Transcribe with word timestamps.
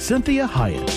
Cinthia 0.00 0.48
Hiett. 0.48 0.88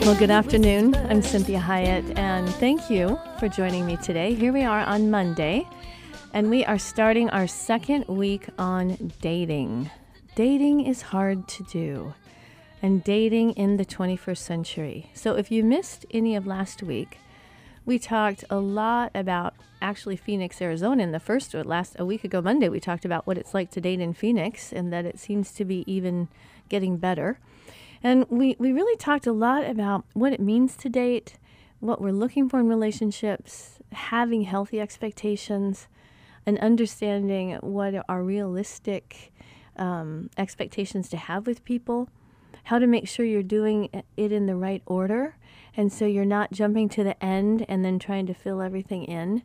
Well, 0.00 0.14
good 0.18 0.30
afternoon. 0.30 0.94
I'm 0.94 1.20
Cinthia 1.20 1.60
Hiett, 1.60 2.18
and 2.18 2.48
thank 2.54 2.88
you 2.88 3.20
for 3.38 3.48
joining 3.48 3.84
me 3.84 3.98
today. 3.98 4.32
Here 4.32 4.50
we 4.50 4.62
are 4.62 4.80
on 4.80 5.10
Monday, 5.10 5.68
and 6.32 6.48
we 6.48 6.64
are 6.64 6.78
starting 6.78 7.28
our 7.28 7.46
second 7.46 8.06
week 8.08 8.48
on 8.58 9.12
dating. 9.20 9.90
Dating 10.34 10.86
is 10.86 11.02
hard 11.02 11.46
to 11.48 11.64
do, 11.64 12.14
and 12.80 13.04
dating 13.04 13.52
in 13.52 13.76
the 13.76 13.84
21st 13.84 14.38
century. 14.38 15.10
So, 15.12 15.36
if 15.36 15.52
you 15.52 15.62
missed 15.62 16.06
any 16.10 16.34
of 16.34 16.46
last 16.46 16.82
week, 16.82 17.18
we 17.84 17.98
talked 17.98 18.42
a 18.48 18.58
lot 18.58 19.10
about 19.14 19.52
actually 19.82 20.16
Phoenix, 20.16 20.62
Arizona. 20.62 21.02
In 21.02 21.12
the 21.12 21.20
first 21.20 21.52
last 21.52 21.96
a 21.98 22.06
week 22.06 22.24
ago 22.24 22.40
Monday, 22.40 22.70
we 22.70 22.80
talked 22.80 23.04
about 23.04 23.26
what 23.26 23.36
it's 23.36 23.52
like 23.52 23.70
to 23.72 23.82
date 23.82 24.00
in 24.00 24.14
Phoenix 24.14 24.72
and 24.72 24.90
that 24.94 25.04
it 25.04 25.18
seems 25.18 25.52
to 25.52 25.64
be 25.66 25.84
even 25.86 26.28
getting 26.70 26.96
better. 26.96 27.38
And 28.02 28.26
we, 28.28 28.56
we 28.58 28.72
really 28.72 28.96
talked 28.96 29.26
a 29.26 29.32
lot 29.32 29.64
about 29.64 30.04
what 30.12 30.32
it 30.32 30.40
means 30.40 30.76
to 30.78 30.88
date, 30.88 31.34
what 31.80 32.00
we're 32.00 32.10
looking 32.12 32.48
for 32.48 32.58
in 32.58 32.68
relationships, 32.68 33.78
having 33.92 34.42
healthy 34.42 34.80
expectations, 34.80 35.88
and 36.44 36.58
understanding 36.58 37.52
what 37.60 37.94
are 38.08 38.22
realistic 38.22 39.32
um, 39.76 40.30
expectations 40.36 41.08
to 41.08 41.16
have 41.16 41.46
with 41.46 41.64
people, 41.64 42.08
how 42.64 42.78
to 42.78 42.86
make 42.86 43.08
sure 43.08 43.24
you're 43.24 43.42
doing 43.42 43.88
it 44.16 44.32
in 44.32 44.46
the 44.46 44.56
right 44.56 44.82
order 44.86 45.36
and 45.76 45.92
so 45.92 46.04
you're 46.04 46.24
not 46.24 46.52
jumping 46.52 46.88
to 46.90 47.04
the 47.04 47.22
end 47.24 47.64
and 47.68 47.84
then 47.84 47.98
trying 47.98 48.26
to 48.26 48.34
fill 48.34 48.60
everything 48.60 49.04
in. 49.04 49.42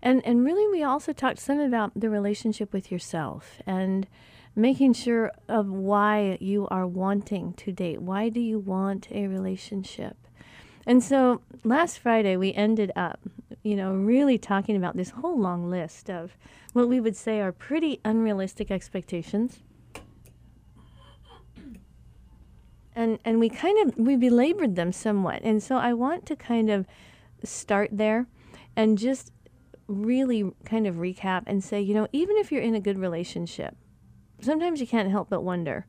And 0.00 0.24
and 0.24 0.44
really 0.44 0.68
we 0.68 0.84
also 0.84 1.12
talked 1.12 1.40
some 1.40 1.58
about 1.58 1.92
the 1.96 2.08
relationship 2.08 2.72
with 2.72 2.92
yourself 2.92 3.60
and 3.66 4.06
making 4.58 4.92
sure 4.92 5.30
of 5.48 5.70
why 5.70 6.36
you 6.40 6.66
are 6.68 6.86
wanting 6.86 7.52
to 7.54 7.70
date. 7.70 8.02
Why 8.02 8.28
do 8.28 8.40
you 8.40 8.58
want 8.58 9.08
a 9.12 9.28
relationship? 9.28 10.16
And 10.84 11.02
so 11.02 11.42
last 11.62 11.98
Friday 12.00 12.36
we 12.36 12.52
ended 12.54 12.90
up, 12.96 13.20
you 13.62 13.76
know, 13.76 13.92
really 13.92 14.36
talking 14.36 14.74
about 14.76 14.96
this 14.96 15.10
whole 15.10 15.38
long 15.38 15.70
list 15.70 16.10
of 16.10 16.36
what 16.72 16.88
we 16.88 17.00
would 17.00 17.16
say 17.16 17.40
are 17.40 17.52
pretty 17.52 18.00
unrealistic 18.04 18.70
expectations 18.70 19.60
and 22.98 23.20
and 23.24 23.38
we 23.38 23.48
kind 23.48 23.78
of 23.86 23.96
we 23.96 24.16
belabored 24.16 24.74
them 24.74 24.92
somewhat 24.92 25.40
and 25.44 25.62
so 25.62 25.76
i 25.76 25.92
want 25.92 26.26
to 26.26 26.34
kind 26.34 26.68
of 26.68 26.84
start 27.44 27.88
there 27.92 28.26
and 28.74 28.98
just 28.98 29.30
really 29.86 30.52
kind 30.64 30.86
of 30.86 30.96
recap 30.96 31.44
and 31.46 31.62
say 31.62 31.80
you 31.80 31.94
know 31.94 32.08
even 32.12 32.36
if 32.36 32.50
you're 32.50 32.60
in 32.60 32.74
a 32.74 32.80
good 32.80 32.98
relationship 32.98 33.76
sometimes 34.40 34.80
you 34.80 34.86
can't 34.86 35.10
help 35.10 35.28
but 35.28 35.42
wonder 35.42 35.86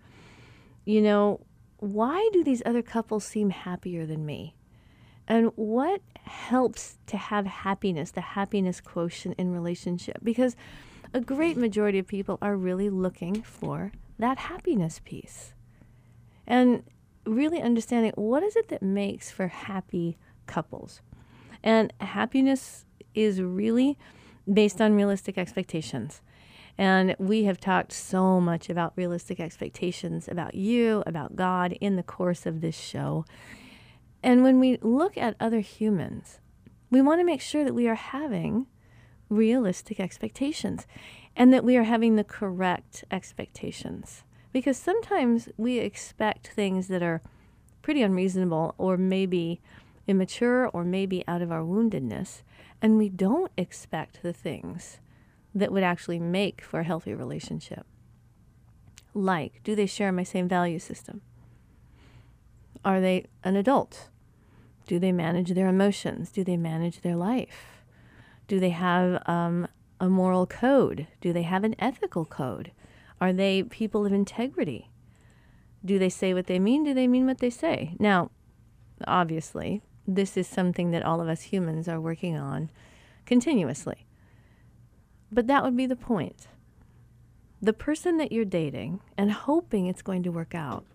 you 0.86 1.02
know 1.02 1.39
why 1.78 2.30
do 2.33 2.44
these 2.44 2.61
other 2.66 2.81
couples 2.81 3.23
seem 3.23 3.50
happier 3.50 4.06
than 4.06 4.25
me 4.25 4.56
and 5.28 5.51
what 5.56 6.01
helps 6.24 6.97
to 7.06 7.18
have 7.18 7.46
happiness 7.46 8.12
the 8.12 8.22
happiness 8.22 8.81
quotient 8.81 9.35
in 9.38 9.51
relationship 9.51 10.18
because 10.24 10.56
a 11.13 11.22
great 11.22 11.57
majority 11.57 12.00
of 12.00 12.07
people 12.07 12.38
are 12.41 12.56
really 12.56 12.90
looking 12.90 13.41
for 13.41 13.91
that 14.18 14.38
happiness 14.38 15.00
piece 15.03 15.53
and 16.45 16.84
really 17.25 17.62
understanding 17.62 18.12
what 18.16 18.44
is 18.44 18.56
it 18.56 18.68
that 18.69 18.81
makes 18.81 19.31
for 19.31 19.47
happy 19.47 20.18
couples. 20.47 21.01
And 21.63 21.94
happiness 22.01 22.85
is 23.13 23.41
really 23.41 23.97
based 24.51 24.81
on 24.81 24.95
realistic 24.95 25.38
expectations. 25.38 26.22
And 26.79 27.13
we 27.19 27.44
have 27.44 27.59
talked 27.59 27.91
so 27.91 28.40
much 28.40 28.69
about 28.69 28.94
realistic 28.95 29.38
expectations 29.41 30.29
about 30.29 30.56
you, 30.56 31.03
about 31.06 31.35
God 31.35 31.73
in 31.81 31.97
the 31.97 32.03
course 32.03 32.45
of 32.45 32.62
this 32.62 32.79
show. 32.79 33.25
And 34.23 34.44
when 34.44 34.62
we 34.62 34.78
look 34.81 35.18
at 35.18 35.35
other 35.41 35.59
humans, 35.59 36.39
we 36.89 37.01
want 37.01 37.19
to 37.19 37.25
make 37.25 37.41
sure 37.41 37.66
that 37.66 37.75
we 37.75 37.89
are 37.89 37.95
having 37.95 38.68
realistic 39.28 40.00
expectations 40.00 40.88
and 41.35 41.51
that 41.51 41.66
we 41.66 41.75
are 41.75 41.84
having 41.84 42.16
the 42.16 42.23
correct 42.23 43.03
expectations 43.12 44.23
because 44.53 44.78
sometimes 44.78 45.50
we 45.57 45.79
expect 45.79 46.47
things 46.47 46.88
that 46.88 47.03
are 47.03 47.22
pretty 47.81 48.01
unreasonable 48.01 48.73
or 48.78 48.95
maybe 48.95 49.59
immature 50.07 50.69
or 50.69 50.85
maybe 50.85 51.25
out 51.28 51.41
of 51.41 51.51
our 51.51 51.62
woundedness, 51.62 52.41
and 52.81 52.97
we 52.97 53.09
don't 53.09 53.51
expect 53.57 54.23
the 54.23 54.34
things 54.34 55.00
that 55.54 55.72
would 55.72 55.84
actually 55.84 56.20
make 56.20 56.62
for 56.62 56.80
a 56.80 56.84
healthy 56.84 57.14
relationship. 57.14 57.86
Like, 59.14 59.62
do 59.64 59.76
they 59.76 59.86
share 59.86 60.12
my 60.12 60.24
same 60.24 60.48
value 60.48 60.80
system? 60.80 61.22
Are 62.86 63.02
they 63.02 63.26
an 63.44 63.56
adult? 63.56 64.10
Do 64.88 65.00
they 65.00 65.12
manage 65.12 65.52
their 65.52 65.68
emotions? 65.68 66.32
Do 66.32 66.44
they 66.44 66.58
manage 66.58 67.02
their 67.02 67.16
life? 67.16 67.84
Do 68.48 68.60
they 68.60 68.70
have 68.70 69.22
um, 69.28 69.68
a 70.00 70.10
moral 70.10 70.48
code? 70.48 71.08
Do 71.22 71.34
they 71.34 71.44
have 71.44 71.64
an 71.64 71.76
ethical 71.80 72.26
code? 72.26 72.72
Are 73.22 73.34
they 73.34 73.64
people 73.64 74.06
of 74.06 74.14
integrity? 74.14 74.90
Do 75.84 76.00
they 76.00 76.10
say 76.10 76.34
what 76.34 76.48
they 76.48 76.60
mean? 76.60 76.84
Do 76.84 76.94
they 76.94 77.08
mean 77.08 77.26
what 77.26 77.40
they 77.40 77.50
say? 77.50 77.96
Now, 78.00 78.31
obviously, 79.08 79.81
this 80.08 80.38
is 80.38 80.48
something 80.48 80.92
that 80.92 81.04
all 81.04 81.22
of 81.22 81.28
us 81.28 81.44
humans 81.44 81.88
are 81.88 82.02
working 82.02 82.38
on 82.38 82.70
continuously. 83.26 84.08
But 85.31 85.47
that 85.47 85.63
would 85.63 85.78
be 85.78 85.85
the 85.85 85.95
point. 85.95 86.47
The 87.62 87.73
person 87.73 88.17
that 88.17 88.31
you're 88.31 88.45
dating 88.45 89.01
and 89.17 89.31
hoping 89.31 89.85
it's 89.85 90.01
going 90.01 90.23
to 90.23 90.31
work 90.31 90.56
out, 90.56 90.85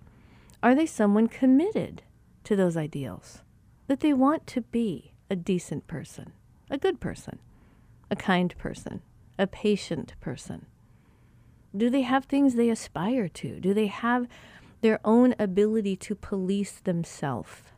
are 0.62 0.74
they 0.74 0.86
someone 0.86 1.28
committed 1.28 2.02
to 2.44 2.56
those 2.56 2.76
ideals? 2.76 3.42
That 3.86 4.00
they 4.00 4.12
want 4.12 4.46
to 4.48 4.62
be 4.62 5.12
a 5.30 5.36
decent 5.36 5.86
person, 5.86 6.32
a 6.70 6.78
good 6.78 7.00
person, 7.00 7.38
a 8.10 8.16
kind 8.16 8.56
person, 8.56 9.02
a 9.38 9.46
patient 9.46 10.14
person? 10.20 10.66
Do 11.76 11.90
they 11.90 12.02
have 12.02 12.24
things 12.24 12.54
they 12.54 12.70
aspire 12.70 13.28
to? 13.28 13.60
Do 13.60 13.74
they 13.74 13.88
have 13.88 14.26
their 14.80 15.00
own 15.04 15.34
ability 15.38 15.96
to 15.96 16.14
police 16.14 16.80
themselves? 16.80 17.73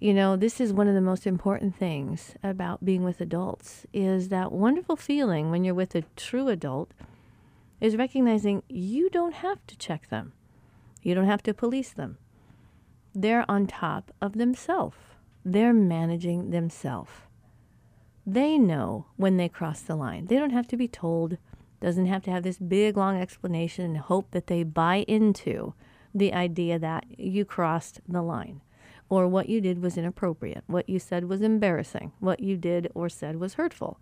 You 0.00 0.14
know, 0.14 0.36
this 0.36 0.60
is 0.60 0.72
one 0.72 0.86
of 0.86 0.94
the 0.94 1.00
most 1.00 1.26
important 1.26 1.74
things 1.74 2.36
about 2.40 2.84
being 2.84 3.02
with 3.02 3.20
adults 3.20 3.84
is 3.92 4.28
that 4.28 4.52
wonderful 4.52 4.94
feeling 4.94 5.50
when 5.50 5.64
you're 5.64 5.74
with 5.74 5.96
a 5.96 6.04
true 6.14 6.46
adult 6.46 6.92
is 7.80 7.96
recognizing 7.96 8.62
you 8.68 9.10
don't 9.10 9.34
have 9.34 9.66
to 9.66 9.76
check 9.76 10.08
them. 10.08 10.34
You 11.02 11.16
don't 11.16 11.26
have 11.26 11.42
to 11.44 11.54
police 11.54 11.90
them. 11.90 12.18
They're 13.12 13.44
on 13.50 13.66
top 13.66 14.12
of 14.20 14.34
themselves. 14.34 14.96
They're 15.44 15.74
managing 15.74 16.50
themselves. 16.50 17.10
They 18.24 18.56
know 18.56 19.06
when 19.16 19.36
they 19.36 19.48
cross 19.48 19.80
the 19.80 19.96
line. 19.96 20.26
They 20.26 20.36
don't 20.36 20.50
have 20.50 20.68
to 20.68 20.76
be 20.76 20.86
told 20.86 21.38
doesn't 21.80 22.06
have 22.06 22.22
to 22.24 22.30
have 22.30 22.42
this 22.42 22.58
big 22.58 22.96
long 22.96 23.20
explanation 23.20 23.84
and 23.84 23.98
hope 23.98 24.30
that 24.32 24.48
they 24.48 24.62
buy 24.62 25.04
into 25.08 25.74
the 26.14 26.32
idea 26.32 26.78
that 26.78 27.04
you 27.18 27.44
crossed 27.44 28.00
the 28.06 28.22
line 28.22 28.60
or 29.08 29.26
what 29.26 29.48
you 29.48 29.60
did 29.60 29.80
was 29.80 29.96
inappropriate, 29.96 30.64
what 30.66 30.88
you 30.88 30.98
said 30.98 31.24
was 31.24 31.42
embarrassing, 31.42 32.12
what 32.20 32.40
you 32.40 32.56
did 32.56 32.90
or 32.94 33.08
said 33.08 33.36
was 33.36 33.54
hurtful. 33.54 33.98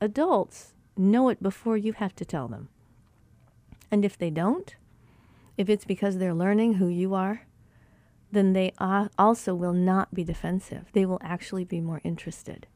Adults 0.00 0.74
know 0.96 1.28
it 1.28 1.42
before 1.42 1.76
you 1.76 1.92
have 1.94 2.14
to 2.14 2.24
tell 2.24 2.48
them. 2.48 2.68
And 3.90 4.04
if 4.04 4.16
they 4.16 4.30
don't, 4.30 4.76
if 5.56 5.68
it's 5.68 5.84
because 5.84 6.18
they're 6.18 6.34
learning 6.34 6.74
who 6.74 6.86
you 6.88 7.14
are, 7.14 7.42
then 8.30 8.52
they 8.52 8.72
also 8.78 9.54
will 9.54 9.72
not 9.72 10.14
be 10.14 10.22
defensive. 10.22 10.86
They 10.92 11.06
will 11.06 11.20
actually 11.22 11.64
be 11.64 11.80
more 11.80 12.00
interested. 12.04 12.66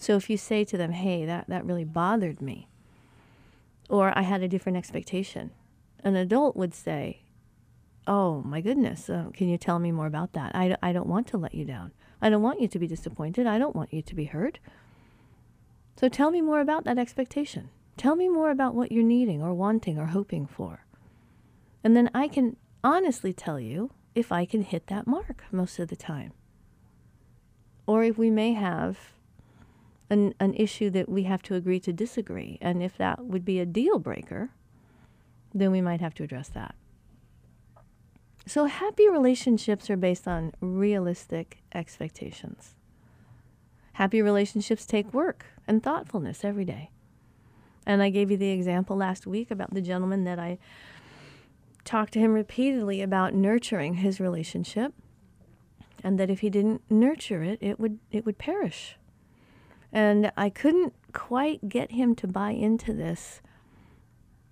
So 0.00 0.16
if 0.16 0.30
you 0.30 0.36
say 0.36 0.64
to 0.64 0.76
them, 0.76 0.92
hey, 0.92 1.26
that, 1.26 1.48
that 1.48 1.66
really 1.66 1.84
bothered 1.84 2.40
me, 2.40 2.68
or 3.90 4.16
I 4.16 4.22
had 4.22 4.42
a 4.42 4.48
different 4.48 4.78
expectation. 4.78 5.50
An 6.04 6.14
adult 6.14 6.54
would 6.56 6.74
say, 6.74 7.22
Oh 8.08 8.42
my 8.42 8.62
goodness, 8.62 9.10
uh, 9.10 9.26
can 9.34 9.50
you 9.50 9.58
tell 9.58 9.78
me 9.78 9.92
more 9.92 10.06
about 10.06 10.32
that? 10.32 10.52
I, 10.54 10.74
I 10.82 10.92
don't 10.92 11.06
want 11.06 11.26
to 11.28 11.36
let 11.36 11.54
you 11.54 11.66
down. 11.66 11.92
I 12.22 12.30
don't 12.30 12.40
want 12.40 12.58
you 12.58 12.66
to 12.66 12.78
be 12.78 12.86
disappointed. 12.86 13.46
I 13.46 13.58
don't 13.58 13.76
want 13.76 13.92
you 13.92 14.00
to 14.00 14.14
be 14.14 14.24
hurt. 14.24 14.58
So 15.94 16.08
tell 16.08 16.30
me 16.30 16.40
more 16.40 16.62
about 16.62 16.84
that 16.84 16.96
expectation. 16.96 17.68
Tell 17.98 18.16
me 18.16 18.30
more 18.30 18.50
about 18.50 18.74
what 18.74 18.90
you're 18.90 19.04
needing 19.04 19.42
or 19.42 19.52
wanting 19.52 19.98
or 19.98 20.06
hoping 20.06 20.46
for. 20.46 20.86
And 21.84 21.94
then 21.94 22.08
I 22.14 22.28
can 22.28 22.56
honestly 22.82 23.34
tell 23.34 23.60
you 23.60 23.90
if 24.14 24.32
I 24.32 24.46
can 24.46 24.62
hit 24.62 24.86
that 24.86 25.06
mark 25.06 25.44
most 25.52 25.78
of 25.78 25.88
the 25.88 25.96
time. 25.96 26.32
Or 27.86 28.04
if 28.04 28.16
we 28.16 28.30
may 28.30 28.54
have 28.54 28.98
an, 30.08 30.34
an 30.40 30.54
issue 30.54 30.88
that 30.90 31.10
we 31.10 31.24
have 31.24 31.42
to 31.42 31.54
agree 31.56 31.80
to 31.80 31.92
disagree. 31.92 32.56
And 32.62 32.82
if 32.82 32.96
that 32.96 33.26
would 33.26 33.44
be 33.44 33.60
a 33.60 33.66
deal 33.66 33.98
breaker, 33.98 34.48
then 35.52 35.70
we 35.72 35.82
might 35.82 36.00
have 36.00 36.14
to 36.14 36.22
address 36.22 36.48
that. 36.50 36.74
So, 38.48 38.64
happy 38.64 39.06
relationships 39.10 39.90
are 39.90 39.96
based 39.98 40.26
on 40.26 40.52
realistic 40.62 41.58
expectations. 41.74 42.74
Happy 43.92 44.22
relationships 44.22 44.86
take 44.86 45.12
work 45.12 45.44
and 45.66 45.82
thoughtfulness 45.82 46.46
every 46.46 46.64
day. 46.64 46.90
And 47.84 48.02
I 48.02 48.08
gave 48.08 48.30
you 48.30 48.38
the 48.38 48.48
example 48.48 48.96
last 48.96 49.26
week 49.26 49.50
about 49.50 49.74
the 49.74 49.82
gentleman 49.82 50.24
that 50.24 50.38
I 50.38 50.56
talked 51.84 52.14
to 52.14 52.20
him 52.20 52.32
repeatedly 52.32 53.02
about 53.02 53.34
nurturing 53.34 53.96
his 53.96 54.18
relationship 54.18 54.94
and 56.02 56.18
that 56.18 56.30
if 56.30 56.40
he 56.40 56.48
didn't 56.48 56.80
nurture 56.90 57.42
it, 57.42 57.58
it 57.60 57.78
would 57.78 57.98
it 58.10 58.24
would 58.24 58.38
perish. 58.38 58.96
And 59.92 60.32
I 60.38 60.48
couldn't 60.48 60.94
quite 61.12 61.68
get 61.68 61.92
him 61.92 62.14
to 62.14 62.26
buy 62.26 62.52
into 62.52 62.94
this 62.94 63.42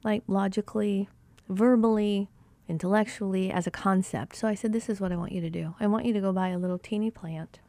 like 0.04 0.22
logically, 0.26 1.08
verbally, 1.48 2.28
intellectually 2.68 3.50
as 3.50 3.66
a 3.66 3.70
concept. 3.70 4.36
So 4.36 4.48
I 4.48 4.54
said, 4.54 4.72
This 4.72 4.88
is 4.88 5.00
what 5.00 5.12
I 5.12 5.16
want 5.16 5.32
you 5.32 5.40
to 5.40 5.50
do. 5.50 5.74
I 5.80 5.86
want 5.86 6.06
you 6.06 6.12
to 6.12 6.20
go 6.20 6.32
buy 6.32 6.48
a 6.48 6.58
little 6.58 6.78
teeny 6.78 7.10
plant, 7.10 7.60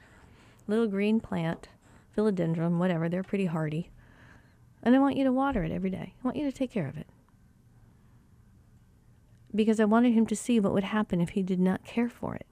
little 0.68 0.88
green 0.88 1.20
plant, 1.20 1.70
philodendron, 2.16 2.78
whatever. 2.78 3.08
They're 3.10 3.24
pretty 3.24 3.46
hardy. 3.46 3.92
And 4.84 4.96
I 4.96 5.00
want 5.00 5.18
you 5.18 5.24
to 5.24 5.32
water 5.32 5.64
it 5.64 5.72
every 5.72 5.90
day. 5.90 6.14
I 6.22 6.24
want 6.24 6.38
you 6.38 6.46
to 6.46 6.52
take 6.52 6.72
care 6.72 6.88
of 6.88 6.98
it. 6.98 7.08
Because 9.54 9.80
I 9.80 9.86
wanted 9.86 10.14
him 10.14 10.26
to 10.28 10.36
see 10.36 10.60
what 10.60 10.74
would 10.74 10.84
happen 10.84 11.20
if 11.20 11.30
he 11.30 11.42
did 11.42 11.60
not 11.60 11.84
care 11.84 12.10
for 12.10 12.36
it. 12.36 12.46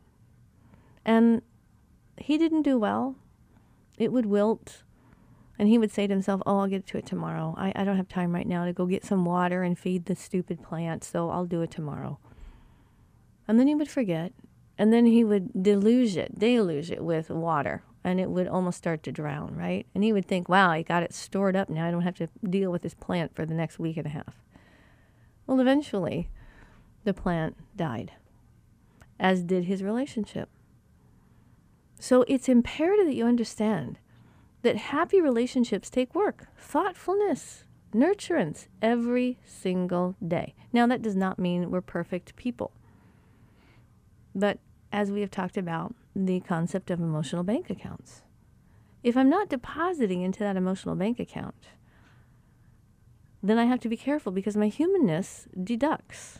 And 1.06 1.41
he 2.18 2.38
didn't 2.38 2.63
do 2.63 2.77
well. 2.77 3.15
It 3.98 4.12
would 4.12 4.25
wilt. 4.25 4.83
And 5.57 5.69
he 5.69 5.77
would 5.77 5.91
say 5.91 6.07
to 6.07 6.13
himself, 6.13 6.41
Oh, 6.45 6.59
I'll 6.59 6.68
get 6.68 6.86
to 6.88 6.98
it 6.98 7.06
tomorrow. 7.06 7.56
I, 7.57 7.71
I 7.75 7.83
don't 7.83 7.98
have 7.98 8.09
time 8.09 8.33
right 8.33 8.48
now 8.48 8.65
to 8.65 8.74
go 8.74 8.86
get 8.86 9.06
some 9.06 9.24
water 9.24 9.63
and 9.63 9.77
feed 9.77 10.06
the 10.06 10.15
stupid 10.15 10.62
plant, 10.62 11.03
so 11.03 11.30
I'll 11.30 11.45
do 11.45 11.62
it 11.62 11.71
tomorrow. 11.71 12.19
And 13.47 13.59
then 13.59 13.68
he 13.68 13.75
would 13.75 13.89
forget. 13.89 14.33
And 14.77 14.92
then 14.92 15.06
he 15.06 15.24
would 15.24 15.63
deluge 15.63 16.18
it, 16.18 16.38
deluge 16.38 16.92
it 16.92 17.03
with 17.03 17.30
water, 17.30 17.83
and 18.03 18.19
it 18.19 18.30
would 18.30 18.47
almost 18.47 18.77
start 18.77 19.03
to 19.03 19.12
drown, 19.12 19.56
right? 19.56 19.86
And 19.95 20.03
he 20.03 20.12
would 20.12 20.25
think, 20.25 20.50
wow, 20.50 20.69
I 20.69 20.81
got 20.81 21.03
it 21.03 21.13
stored 21.13 21.56
up 21.56 21.69
now. 21.69 21.88
I 21.88 21.92
don't 21.92 22.01
have 22.01 22.15
to 22.15 22.27
deal 22.44 22.71
with 22.71 22.81
this 22.81 22.94
plant 22.94 23.33
for 23.33 23.45
the 23.45 23.53
next 23.53 23.80
week 23.80 23.97
and 23.97 24.06
a 24.06 24.09
half. 24.09 24.42
Well, 25.47 25.59
eventually, 25.59 26.30
the 27.03 27.13
plant 27.13 27.56
died, 27.75 28.12
as 29.19 29.44
did 29.44 29.65
his 29.65 29.81
relationship. 29.81 30.50
So 32.00 32.25
it's 32.27 32.50
imperative 32.50 33.06
that 33.06 33.15
you 33.15 33.25
understand 33.25 34.00
that 34.63 34.75
happy 34.75 35.21
relationships 35.21 35.89
take 35.89 36.13
work, 36.13 36.48
thoughtfulness, 36.57 37.63
nurturance 37.94 38.68
every 38.81 39.39
single 39.45 40.15
day. 40.25 40.53
Now, 40.74 40.86
that 40.88 41.01
does 41.01 41.15
not 41.15 41.39
mean 41.39 41.71
we're 41.71 41.81
perfect 41.81 42.36
people. 42.36 42.71
But 44.35 44.59
as 44.91 45.11
we 45.11 45.21
have 45.21 45.31
talked 45.31 45.57
about, 45.57 45.95
the 46.15 46.41
concept 46.41 46.91
of 46.91 46.99
emotional 46.99 47.43
bank 47.43 47.69
accounts. 47.69 48.21
If 49.01 49.15
I'm 49.15 49.29
not 49.29 49.49
depositing 49.49 50.21
into 50.21 50.39
that 50.39 50.57
emotional 50.57 50.95
bank 50.95 51.19
account, 51.19 51.69
then 53.41 53.57
I 53.57 53.65
have 53.65 53.79
to 53.81 53.89
be 53.89 53.97
careful 53.97 54.31
because 54.31 54.57
my 54.57 54.67
humanness 54.67 55.47
deducts 55.63 56.39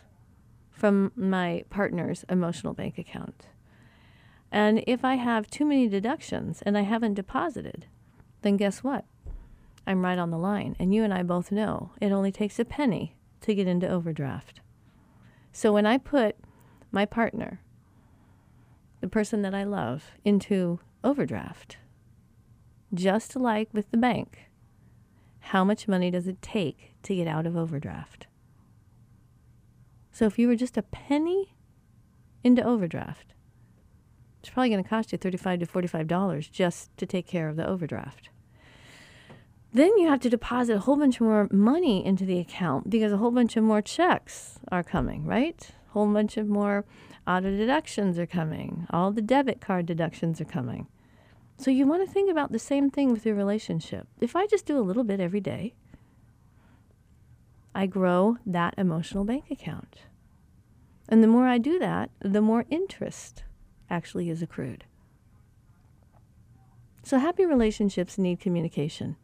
from 0.72 1.12
my 1.16 1.64
partner's 1.70 2.26
emotional 2.30 2.74
bank 2.74 2.98
account. 2.98 3.48
And 4.52 4.84
if 4.88 5.06
I 5.06 5.16
have 5.16 5.48
too 5.48 5.66
many 5.66 5.88
deductions 5.88 6.62
and 6.64 6.78
I 6.78 6.82
haven't 6.82 7.14
deposited, 7.14 7.86
then 8.42 8.58
guess 8.58 8.84
what? 8.84 9.06
I'm 9.88 10.04
right 10.04 10.18
on 10.18 10.32
the 10.32 10.38
line. 10.38 10.76
And 10.80 10.94
you 10.94 11.04
and 11.04 11.14
I 11.14 11.24
both 11.24 11.52
know 11.52 11.92
it 12.02 12.12
only 12.12 12.32
takes 12.32 12.60
a 12.60 12.66
penny 12.66 13.16
to 13.42 13.54
get 13.54 13.68
into 13.68 13.88
overdraft. 13.88 14.62
So 15.52 15.72
when 15.72 15.86
I 15.86 15.98
put 15.98 16.36
my 16.92 17.06
partner 17.06 17.62
the 19.06 19.10
person 19.10 19.44
that 19.44 19.54
I 19.54 19.64
love 19.66 20.14
into 20.24 20.80
overdraft. 21.04 21.78
Just 22.92 23.36
like 23.36 23.70
with 23.72 23.92
the 23.92 23.98
bank, 23.98 24.50
how 25.52 25.64
much 25.64 25.88
money 25.88 26.10
does 26.10 26.28
it 26.28 26.42
take 26.42 26.96
to 27.04 27.16
get 27.16 27.28
out 27.28 27.46
of 27.46 27.56
overdraft? 27.56 28.26
So 30.12 30.26
if 30.26 30.40
you 30.40 30.48
were 30.48 30.56
just 30.56 30.76
a 30.76 30.82
penny 30.82 31.54
into 32.44 32.64
overdraft, 32.64 33.36
it's 34.40 34.50
probably 34.50 34.70
going 34.72 34.84
to 34.84 34.90
cost 34.90 35.12
you 35.12 35.20
35 35.20 35.60
to 35.60 35.66
$45 35.68 36.50
just 36.50 36.98
to 36.98 37.06
take 37.06 37.28
care 37.28 37.48
of 37.48 37.58
the 37.58 37.68
overdraft. 37.68 38.30
Then 39.72 39.96
you 40.00 40.08
have 40.08 40.22
to 40.22 40.32
deposit 40.32 40.78
a 40.78 40.80
whole 40.80 40.98
bunch 40.98 41.22
more 41.22 41.48
money 41.52 42.04
into 42.04 42.26
the 42.26 42.40
account 42.40 42.90
because 42.90 43.12
a 43.12 43.18
whole 43.18 43.30
bunch 43.30 43.56
of 43.56 43.64
more 43.64 43.84
checks 43.84 44.58
are 44.72 44.84
coming, 44.84 45.28
right? 45.28 45.70
A 45.90 45.92
whole 45.92 46.12
bunch 46.12 46.38
of 46.38 46.48
more 46.48 46.86
auto 47.28 47.50
deductions 47.56 48.20
are 48.20 48.26
coming, 48.26 48.88
all 48.90 49.12
the 49.12 49.22
debit 49.22 49.62
card 49.62 49.86
deductions 49.86 50.40
are 50.40 50.46
coming. 50.46 50.88
So 51.58 51.72
you 51.72 51.88
want 51.88 52.06
to 52.06 52.12
think 52.12 52.30
about 52.30 52.52
the 52.52 52.60
same 52.60 52.90
thing 52.90 53.12
with 53.12 53.26
your 53.26 53.36
relationship. 53.36 54.08
If 54.20 54.36
I 54.36 54.46
just 54.46 54.66
do 54.66 54.78
a 54.78 54.82
little 54.82 55.04
bit 55.04 55.20
every 55.20 55.40
day, 55.40 55.74
I 57.74 57.86
grow 57.86 58.38
that 58.46 58.74
emotional 58.78 59.26
bank 59.26 59.52
account. 59.52 60.02
And 61.08 61.24
the 61.24 61.28
more 61.28 61.48
I 61.48 61.58
do 61.58 61.80
that, 61.80 62.10
the 62.20 62.42
more 62.42 62.66
interest 62.70 63.44
actually 63.90 64.30
is 64.30 64.42
accrued. 64.42 64.86
So 67.04 67.20
happy 67.20 67.46
relationships 67.46 68.18
need 68.18 68.40
communication. 68.40 69.16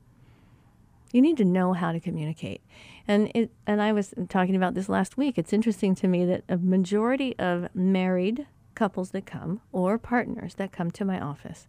You 1.12 1.22
need 1.22 1.38
to 1.38 1.46
know 1.46 1.74
how 1.74 1.92
to 1.92 2.00
communicate. 2.00 2.62
And 3.08 3.31
it 3.36 3.52
and 3.68 3.81
I 3.81 3.92
was 3.92 4.13
talking 4.30 4.56
about 4.56 4.74
this 4.74 4.88
last 4.88 5.18
week. 5.18 5.38
It's 5.38 5.54
interesting 5.54 5.96
to 5.96 6.08
me 6.08 6.25
that 6.25 6.44
a 6.48 6.58
majority 6.58 7.38
of 7.38 7.68
married 7.75 8.48
couples 8.75 9.12
that 9.12 9.25
come 9.25 9.62
or 9.72 9.98
partners 9.98 10.56
that 10.56 10.72
come 10.72 10.92
to 10.92 11.06
my 11.06 11.19
office, 11.19 11.68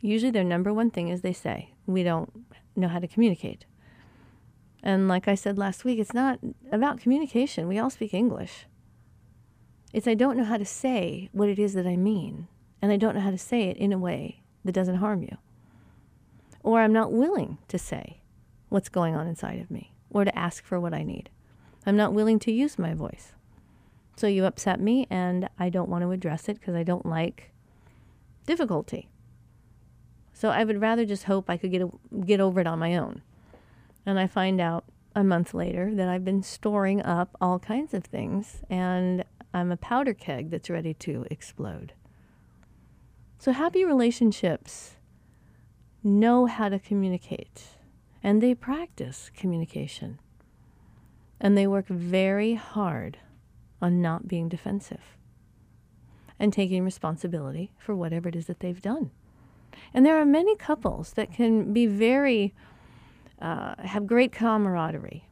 usually 0.00 0.32
their 0.32 0.44
number 0.44 0.72
one 0.72 0.90
thing 0.90 1.08
is 1.08 1.20
they 1.20 1.32
say, 1.32 1.70
"We 1.86 2.02
don't 2.02 2.32
know 2.74 2.88
how 2.88 2.98
to 2.98 3.06
communicate." 3.06 3.64
And 4.82 5.06
like 5.06 5.28
I 5.28 5.36
said 5.36 5.58
last 5.58 5.84
week, 5.84 6.00
it's 6.00 6.14
not 6.14 6.40
about 6.72 6.98
communication. 6.98 7.68
We 7.68 7.78
all 7.78 7.90
speak 7.90 8.12
English. 8.12 8.66
It's 9.92 10.08
I 10.08 10.14
don't 10.14 10.36
know 10.36 10.44
how 10.44 10.56
to 10.56 10.64
say 10.64 11.28
what 11.32 11.48
it 11.48 11.58
is 11.58 11.74
that 11.74 11.86
I 11.86 11.96
mean, 11.96 12.48
and 12.80 12.90
I 12.90 12.96
don't 12.96 13.14
know 13.14 13.20
how 13.20 13.30
to 13.30 13.38
say 13.38 13.68
it 13.68 13.76
in 13.76 13.92
a 13.92 13.98
way 13.98 14.42
that 14.64 14.72
doesn't 14.72 14.96
harm 14.96 15.22
you. 15.22 15.36
Or 16.64 16.80
I'm 16.80 16.92
not 16.92 17.12
willing 17.12 17.58
to 17.68 17.78
say 17.78 18.21
what's 18.72 18.88
going 18.88 19.14
on 19.14 19.26
inside 19.26 19.60
of 19.60 19.70
me 19.70 19.92
or 20.10 20.24
to 20.24 20.38
ask 20.38 20.64
for 20.64 20.80
what 20.80 20.94
I 20.94 21.02
need. 21.02 21.28
I'm 21.84 21.96
not 21.96 22.12
willing 22.12 22.38
to 22.40 22.52
use 22.52 22.78
my 22.78 22.94
voice. 22.94 23.32
So 24.16 24.26
you 24.26 24.44
upset 24.44 24.80
me 24.80 25.06
and 25.10 25.48
I 25.58 25.68
don't 25.68 25.88
want 25.88 26.02
to 26.02 26.10
address 26.10 26.48
it 26.48 26.58
because 26.58 26.74
I 26.74 26.82
don't 26.82 27.06
like 27.06 27.50
difficulty. 28.46 29.08
So 30.32 30.48
I 30.48 30.64
would 30.64 30.80
rather 30.80 31.04
just 31.04 31.24
hope 31.24 31.48
I 31.48 31.56
could 31.56 31.70
get 31.70 31.82
a, 31.82 31.90
get 32.24 32.40
over 32.40 32.60
it 32.60 32.66
on 32.66 32.78
my 32.78 32.96
own. 32.96 33.22
And 34.06 34.18
I 34.18 34.26
find 34.26 34.60
out 34.60 34.84
a 35.14 35.22
month 35.22 35.54
later 35.54 35.94
that 35.94 36.08
I've 36.08 36.24
been 36.24 36.42
storing 36.42 37.02
up 37.02 37.36
all 37.40 37.58
kinds 37.58 37.94
of 37.94 38.04
things 38.04 38.62
and 38.70 39.24
I'm 39.52 39.70
a 39.70 39.76
powder 39.76 40.14
keg 40.14 40.50
that's 40.50 40.70
ready 40.70 40.94
to 40.94 41.26
explode. 41.30 41.92
So 43.38 43.52
happy 43.52 43.84
relationships 43.84 44.96
know 46.02 46.46
how 46.46 46.68
to 46.68 46.78
communicate 46.78 47.71
and 48.22 48.40
they 48.42 48.54
practice 48.54 49.30
communication. 49.36 50.18
And 51.40 51.58
they 51.58 51.66
work 51.66 51.88
very 51.88 52.54
hard 52.54 53.18
on 53.80 54.00
not 54.00 54.28
being 54.28 54.48
defensive 54.48 55.16
and 56.38 56.52
taking 56.52 56.84
responsibility 56.84 57.72
for 57.78 57.94
whatever 57.94 58.28
it 58.28 58.36
is 58.36 58.46
that 58.46 58.60
they've 58.60 58.80
done. 58.80 59.10
And 59.92 60.06
there 60.06 60.20
are 60.20 60.24
many 60.24 60.56
couples 60.56 61.12
that 61.14 61.32
can 61.32 61.72
be 61.72 61.86
very, 61.86 62.54
uh, 63.40 63.74
have 63.82 64.06
great 64.06 64.32
camaraderie, 64.32 65.28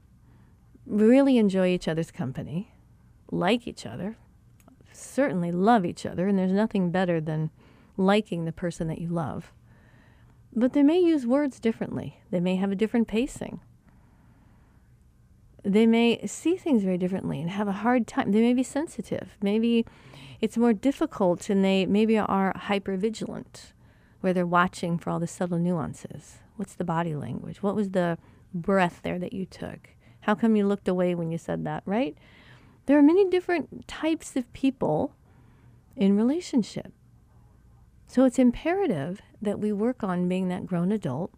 really 0.86 1.38
enjoy 1.38 1.68
each 1.68 1.86
other's 1.86 2.10
company, 2.10 2.72
like 3.30 3.68
each 3.68 3.86
other, 3.86 4.16
certainly 4.92 5.52
love 5.52 5.84
each 5.84 6.04
other, 6.04 6.26
and 6.26 6.38
there's 6.38 6.52
nothing 6.52 6.90
better 6.90 7.20
than 7.20 7.50
liking 7.96 8.44
the 8.44 8.52
person 8.52 8.88
that 8.88 9.00
you 9.00 9.08
love. 9.08 9.52
But 10.54 10.72
they 10.72 10.82
may 10.82 10.98
use 10.98 11.26
words 11.26 11.60
differently. 11.60 12.20
They 12.30 12.40
may 12.40 12.56
have 12.56 12.72
a 12.72 12.76
different 12.76 13.08
pacing. 13.08 13.60
They 15.62 15.86
may 15.86 16.26
see 16.26 16.56
things 16.56 16.82
very 16.82 16.98
differently 16.98 17.40
and 17.40 17.50
have 17.50 17.68
a 17.68 17.72
hard 17.72 18.06
time. 18.06 18.32
They 18.32 18.40
may 18.40 18.54
be 18.54 18.62
sensitive. 18.62 19.36
Maybe 19.42 19.86
it's 20.40 20.56
more 20.56 20.72
difficult 20.72 21.50
and 21.50 21.64
they 21.64 21.86
maybe 21.86 22.18
are 22.18 22.52
hyper 22.56 22.96
vigilant, 22.96 23.72
where 24.20 24.32
they're 24.32 24.46
watching 24.46 24.98
for 24.98 25.10
all 25.10 25.20
the 25.20 25.26
subtle 25.26 25.58
nuances. 25.58 26.38
What's 26.56 26.74
the 26.74 26.84
body 26.84 27.14
language? 27.14 27.62
What 27.62 27.76
was 27.76 27.90
the 27.90 28.18
breath 28.52 29.00
there 29.02 29.18
that 29.18 29.32
you 29.32 29.46
took? 29.46 29.90
How 30.22 30.34
come 30.34 30.56
you 30.56 30.66
looked 30.66 30.88
away 30.88 31.14
when 31.14 31.30
you 31.30 31.38
said 31.38 31.64
that, 31.64 31.82
right? 31.86 32.16
There 32.86 32.98
are 32.98 33.02
many 33.02 33.28
different 33.28 33.86
types 33.86 34.36
of 34.36 34.52
people 34.52 35.14
in 35.94 36.16
relationship. 36.16 36.92
So 38.06 38.24
it's 38.24 38.38
imperative 38.38 39.20
that 39.42 39.58
we 39.58 39.72
work 39.72 40.02
on 40.02 40.28
being 40.28 40.48
that 40.48 40.66
grown 40.66 40.92
adult 40.92 41.32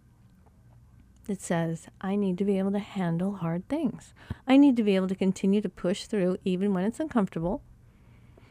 that 1.27 1.41
says, 1.41 1.87
I 2.01 2.17
need 2.17 2.37
to 2.39 2.45
be 2.45 2.59
able 2.59 2.73
to 2.73 2.79
handle 2.79 3.37
hard 3.37 3.69
things. 3.69 4.13
I 4.47 4.57
need 4.57 4.77
to 4.77 4.83
be 4.83 4.97
able 4.97 5.09
to 5.09 5.15
continue 5.15 5.61
to 5.61 5.69
push 5.69 6.05
through 6.05 6.39
even 6.45 6.75
when 6.75 6.85
it's 6.85 7.01
uncomfortable 7.01 7.63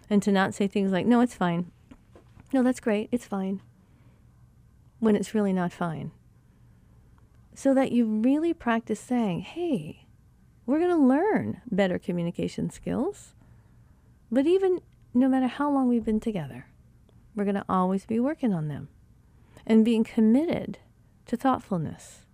and 0.09 0.23
to 0.23 0.31
not 0.31 0.53
say 0.53 0.67
things 0.67 0.91
like, 0.91 1.05
no, 1.05 1.19
it's 1.19 1.35
fine. 1.35 1.71
No, 2.53 2.63
that's 2.63 2.79
great. 2.79 3.09
It's 3.11 3.25
fine. 3.25 3.61
When 4.99 5.15
it's 5.15 5.33
really 5.33 5.53
not 5.53 5.73
fine. 5.73 6.11
So 7.53 7.73
that 7.73 7.91
you 7.91 8.05
really 8.05 8.53
practice 8.53 8.99
saying, 8.99 9.41
hey, 9.41 10.05
we're 10.65 10.79
going 10.79 10.91
to 10.91 10.95
learn 10.95 11.61
better 11.69 11.99
communication 11.99 12.69
skills. 12.69 13.33
But 14.31 14.47
even 14.47 14.79
no 15.13 15.27
matter 15.27 15.47
how 15.47 15.69
long 15.69 15.89
we've 15.89 16.05
been 16.05 16.21
together, 16.21 16.67
we're 17.35 17.43
going 17.43 17.55
to 17.55 17.65
always 17.67 18.05
be 18.05 18.19
working 18.19 18.53
on 18.53 18.69
them 18.69 18.87
and 19.65 19.85
being 19.85 20.03
committed 20.03 20.79
to 21.25 21.37
thoughtfulness 21.37 22.25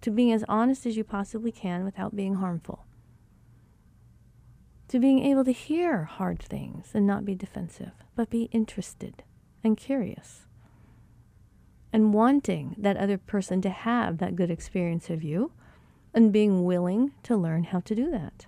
to 0.00 0.10
being 0.10 0.32
as 0.32 0.44
honest 0.48 0.86
as 0.86 0.96
you 0.96 1.04
possibly 1.04 1.52
can 1.52 1.84
without 1.84 2.14
being 2.14 2.36
harmful, 2.36 2.86
to 4.88 4.98
being 4.98 5.18
able 5.24 5.44
to 5.44 5.52
hear 5.52 6.04
hard 6.04 6.40
things 6.40 6.90
and 6.94 7.06
not 7.06 7.24
be 7.24 7.34
defensive, 7.34 7.92
but 8.14 8.30
be 8.30 8.44
interested 8.52 9.22
and 9.64 9.76
curious, 9.76 10.46
and 11.92 12.14
wanting 12.14 12.74
that 12.78 12.96
other 12.96 13.18
person 13.18 13.60
to 13.60 13.70
have 13.70 14.18
that 14.18 14.36
good 14.36 14.50
experience 14.50 15.10
of 15.10 15.22
you 15.22 15.52
and 16.14 16.32
being 16.32 16.64
willing 16.64 17.12
to 17.22 17.36
learn 17.36 17.64
how 17.64 17.80
to 17.80 17.94
do 17.94 18.10
that. 18.10 18.46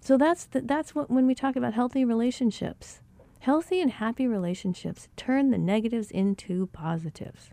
So 0.00 0.18
that's 0.18 0.44
the, 0.44 0.60
that's 0.60 0.94
what 0.94 1.10
when 1.10 1.26
we 1.26 1.34
talk 1.34 1.56
about 1.56 1.74
healthy 1.74 2.04
relationships, 2.04 3.00
healthy 3.44 3.78
and 3.78 3.90
happy 3.90 4.26
relationships 4.26 5.06
turn 5.16 5.50
the 5.50 5.58
negatives 5.58 6.10
into 6.10 6.66
positives. 6.68 7.50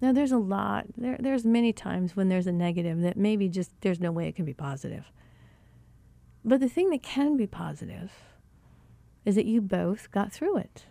Now, 0.00 0.12
there's 0.12 0.32
a 0.32 0.36
lot, 0.36 0.86
there, 0.96 1.16
there's 1.20 1.44
many 1.44 1.72
times 1.72 2.16
when 2.16 2.28
there's 2.28 2.48
a 2.48 2.52
negative 2.52 3.00
that 3.02 3.16
maybe 3.16 3.48
just 3.48 3.70
there's 3.82 4.00
no 4.00 4.10
way 4.10 4.26
it 4.26 4.34
can 4.34 4.44
be 4.44 4.52
positive. 4.52 5.12
But 6.44 6.58
the 6.58 6.68
thing 6.68 6.90
that 6.90 7.04
can 7.04 7.36
be 7.36 7.46
positive 7.46 8.10
is 9.24 9.36
that 9.36 9.46
you 9.46 9.60
both 9.60 10.10
got 10.10 10.32
through 10.32 10.56
it. 10.56 10.86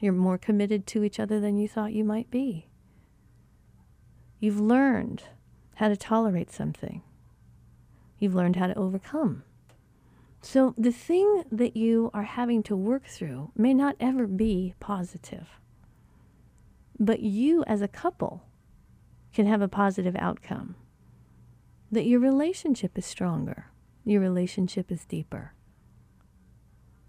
You're 0.00 0.12
more 0.12 0.36
committed 0.36 0.84
to 0.88 1.04
each 1.04 1.20
other 1.20 1.38
than 1.38 1.56
you 1.56 1.68
thought 1.68 1.92
you 1.92 2.02
might 2.02 2.28
be. 2.28 2.66
You've 4.40 4.60
learned 4.60 5.22
how 5.76 5.86
to 5.88 5.96
tolerate 5.96 6.50
something. 6.50 7.02
You've 8.18 8.34
learned 8.34 8.56
how 8.56 8.66
to 8.66 8.76
overcome. 8.76 9.44
So 10.40 10.74
the 10.78 10.92
thing 10.92 11.44
that 11.52 11.76
you 11.76 12.10
are 12.14 12.22
having 12.22 12.62
to 12.64 12.76
work 12.76 13.06
through 13.06 13.52
may 13.56 13.74
not 13.74 13.96
ever 14.00 14.26
be 14.26 14.74
positive. 14.80 15.48
But 16.98 17.20
you, 17.20 17.62
as 17.64 17.82
a 17.82 17.88
couple, 17.88 18.44
can 19.32 19.46
have 19.46 19.62
a 19.62 19.68
positive 19.68 20.16
outcome. 20.16 20.76
That 21.92 22.06
your 22.06 22.20
relationship 22.20 22.96
is 22.96 23.04
stronger, 23.04 23.66
your 24.04 24.20
relationship 24.20 24.90
is 24.90 25.04
deeper, 25.04 25.54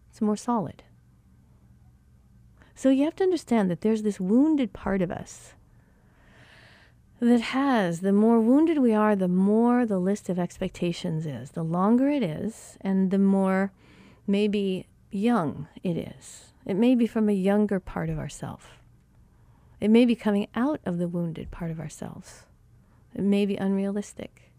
it's 0.10 0.22
more 0.22 0.38
solid. 0.38 0.84
So 2.76 2.90
you 2.90 3.04
have 3.06 3.16
to 3.18 3.24
understand 3.24 3.70
that 3.70 3.82
there's 3.82 4.02
this 4.04 4.20
wounded 4.20 4.74
part 4.74 5.02
of 5.02 5.12
us 5.12 5.54
that 7.22 7.42
has 7.42 8.00
the 8.00 8.12
more 8.12 8.40
wounded 8.40 8.80
we 8.80 8.94
are, 8.94 9.16
the 9.16 9.28
more 9.28 9.86
the 9.86 10.00
list 10.00 10.28
of 10.28 10.40
expectations 10.40 11.28
is. 11.28 11.52
The 11.52 11.64
longer 11.64 12.10
it 12.10 12.24
is, 12.24 12.78
and 12.82 13.12
the 13.12 13.20
more 13.20 13.72
maybe 14.26 14.88
young 15.12 15.68
it 15.84 15.98
is. 15.98 16.54
It 16.66 16.76
may 16.76 16.96
be 16.96 17.06
from 17.06 17.30
a 17.30 17.34
younger 17.34 17.80
part 17.80 18.10
of 18.10 18.18
ourself. 18.18 18.80
It 19.80 19.90
may 19.90 20.04
be 20.06 20.16
coming 20.16 20.48
out 20.56 20.80
of 20.84 20.98
the 20.98 21.08
wounded 21.08 21.52
part 21.52 21.70
of 21.70 21.80
ourselves. 21.80 22.44
It 23.14 23.22
may 23.22 23.46
be 23.46 23.56
unrealistic. 23.56 24.52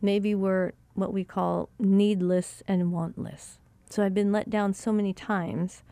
Maybe 0.00 0.34
we're 0.34 0.72
what 0.94 1.12
we 1.12 1.24
call 1.24 1.68
needless 1.78 2.62
and 2.66 2.92
wantless. 2.92 3.58
So 3.90 4.02
I've 4.02 4.14
been 4.14 4.32
let 4.32 4.48
down 4.48 4.72
so 4.72 4.92
many 4.92 5.12
times. 5.12 5.82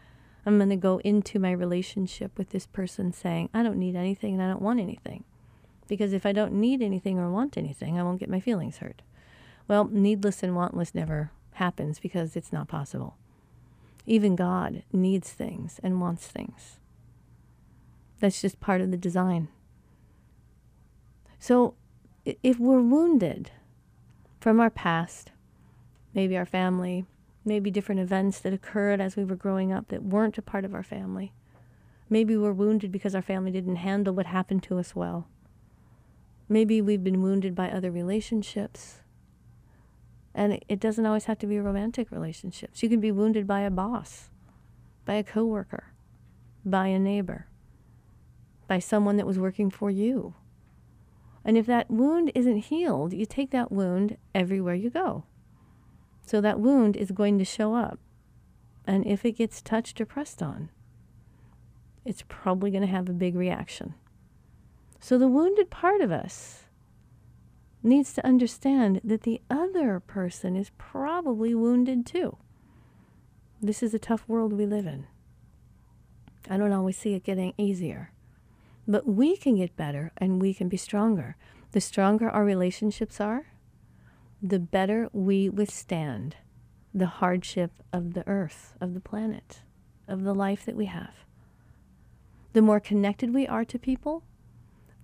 I'm 0.46 0.56
going 0.58 0.70
to 0.70 0.76
go 0.76 0.98
into 0.98 1.38
my 1.38 1.52
relationship 1.52 2.36
with 2.38 2.50
this 2.50 2.66
person 2.66 3.12
saying, 3.12 3.50
I 3.52 3.62
don't 3.62 3.78
need 3.78 3.96
anything 3.96 4.34
and 4.34 4.42
I 4.42 4.48
don't 4.48 4.62
want 4.62 4.80
anything. 4.80 5.24
Because 5.88 6.12
if 6.12 6.26
I 6.26 6.32
don't 6.32 6.54
need 6.54 6.82
anything 6.82 7.18
or 7.18 7.30
want 7.30 7.56
anything, 7.56 7.98
I 7.98 8.02
won't 8.02 8.20
get 8.20 8.28
my 8.28 8.40
feelings 8.40 8.78
hurt. 8.78 9.02
Well, 9.68 9.84
needless 9.84 10.42
and 10.42 10.54
wantless 10.54 10.94
never 10.94 11.30
happens 11.52 11.98
because 11.98 12.36
it's 12.36 12.52
not 12.52 12.68
possible. 12.68 13.16
Even 14.06 14.36
God 14.36 14.82
needs 14.92 15.30
things 15.30 15.80
and 15.82 16.00
wants 16.00 16.26
things. 16.26 16.78
That's 18.20 18.40
just 18.40 18.60
part 18.60 18.80
of 18.80 18.90
the 18.90 18.96
design. 18.96 19.48
So 21.38 21.74
if 22.24 22.58
we're 22.58 22.80
wounded 22.80 23.50
from 24.40 24.60
our 24.60 24.70
past, 24.70 25.32
maybe 26.14 26.36
our 26.36 26.46
family, 26.46 27.04
maybe 27.44 27.70
different 27.70 28.00
events 28.00 28.40
that 28.40 28.52
occurred 28.52 29.00
as 29.00 29.16
we 29.16 29.24
were 29.24 29.36
growing 29.36 29.72
up 29.72 29.88
that 29.88 30.02
weren't 30.02 30.38
a 30.38 30.42
part 30.42 30.64
of 30.64 30.74
our 30.74 30.82
family, 30.82 31.32
maybe 32.08 32.36
we're 32.36 32.52
wounded 32.52 32.90
because 32.90 33.14
our 33.14 33.22
family 33.22 33.50
didn't 33.50 33.76
handle 33.76 34.14
what 34.14 34.26
happened 34.26 34.62
to 34.64 34.78
us 34.78 34.94
well. 34.94 35.28
Maybe 36.48 36.80
we've 36.80 37.04
been 37.04 37.22
wounded 37.22 37.54
by 37.54 37.70
other 37.70 37.90
relationships. 37.90 39.00
And 40.34 40.60
it 40.68 40.80
doesn't 40.80 41.06
always 41.06 41.24
have 41.24 41.38
to 41.38 41.46
be 41.46 41.58
romantic 41.58 42.10
relationships. 42.10 42.82
You 42.82 42.88
can 42.88 43.00
be 43.00 43.10
wounded 43.10 43.46
by 43.46 43.60
a 43.60 43.70
boss, 43.70 44.30
by 45.04 45.14
a 45.14 45.24
coworker, 45.24 45.92
by 46.64 46.88
a 46.88 46.98
neighbor 46.98 47.46
by 48.66 48.78
someone 48.78 49.16
that 49.16 49.26
was 49.26 49.38
working 49.38 49.70
for 49.70 49.90
you. 49.90 50.34
And 51.44 51.56
if 51.56 51.66
that 51.66 51.90
wound 51.90 52.32
isn't 52.34 52.56
healed, 52.56 53.12
you 53.12 53.24
take 53.24 53.50
that 53.50 53.70
wound 53.70 54.16
everywhere 54.34 54.74
you 54.74 54.90
go. 54.90 55.24
So 56.26 56.40
that 56.40 56.58
wound 56.58 56.96
is 56.96 57.12
going 57.12 57.38
to 57.38 57.44
show 57.44 57.74
up. 57.74 58.00
And 58.86 59.06
if 59.06 59.24
it 59.24 59.32
gets 59.32 59.62
touched 59.62 60.00
or 60.00 60.06
pressed 60.06 60.42
on, 60.42 60.70
it's 62.04 62.24
probably 62.28 62.70
going 62.70 62.82
to 62.82 62.88
have 62.88 63.08
a 63.08 63.12
big 63.12 63.36
reaction. 63.36 63.94
So 65.06 65.18
the 65.18 65.28
wounded 65.28 65.70
part 65.70 66.00
of 66.00 66.10
us 66.10 66.64
needs 67.80 68.12
to 68.14 68.26
understand 68.26 69.00
that 69.04 69.22
the 69.22 69.40
other 69.48 70.00
person 70.00 70.56
is 70.56 70.72
probably 70.78 71.54
wounded 71.54 72.04
too. 72.04 72.38
This 73.62 73.84
is 73.84 73.94
a 73.94 74.00
tough 74.00 74.24
world 74.26 74.52
we 74.52 74.66
live 74.66 74.84
in. 74.84 75.06
I 76.50 76.56
don't 76.56 76.72
always 76.72 76.96
see 76.96 77.14
it 77.14 77.22
getting 77.22 77.54
easier. 77.56 78.10
But 78.88 79.06
we 79.06 79.36
can 79.36 79.54
get 79.54 79.76
better 79.76 80.10
and 80.16 80.42
we 80.42 80.52
can 80.52 80.68
be 80.68 80.76
stronger. 80.76 81.36
The 81.70 81.80
stronger 81.80 82.28
our 82.28 82.44
relationships 82.44 83.20
are, 83.20 83.46
the 84.42 84.58
better 84.58 85.08
we 85.12 85.48
withstand 85.48 86.34
the 86.92 87.06
hardship 87.06 87.70
of 87.92 88.14
the 88.14 88.26
earth, 88.26 88.74
of 88.80 88.92
the 88.92 89.00
planet, 89.00 89.60
of 90.08 90.24
the 90.24 90.34
life 90.34 90.64
that 90.64 90.74
we 90.74 90.86
have. 90.86 91.14
The 92.54 92.62
more 92.62 92.80
connected 92.80 93.32
we 93.32 93.46
are 93.46 93.64
to 93.66 93.78
people, 93.78 94.24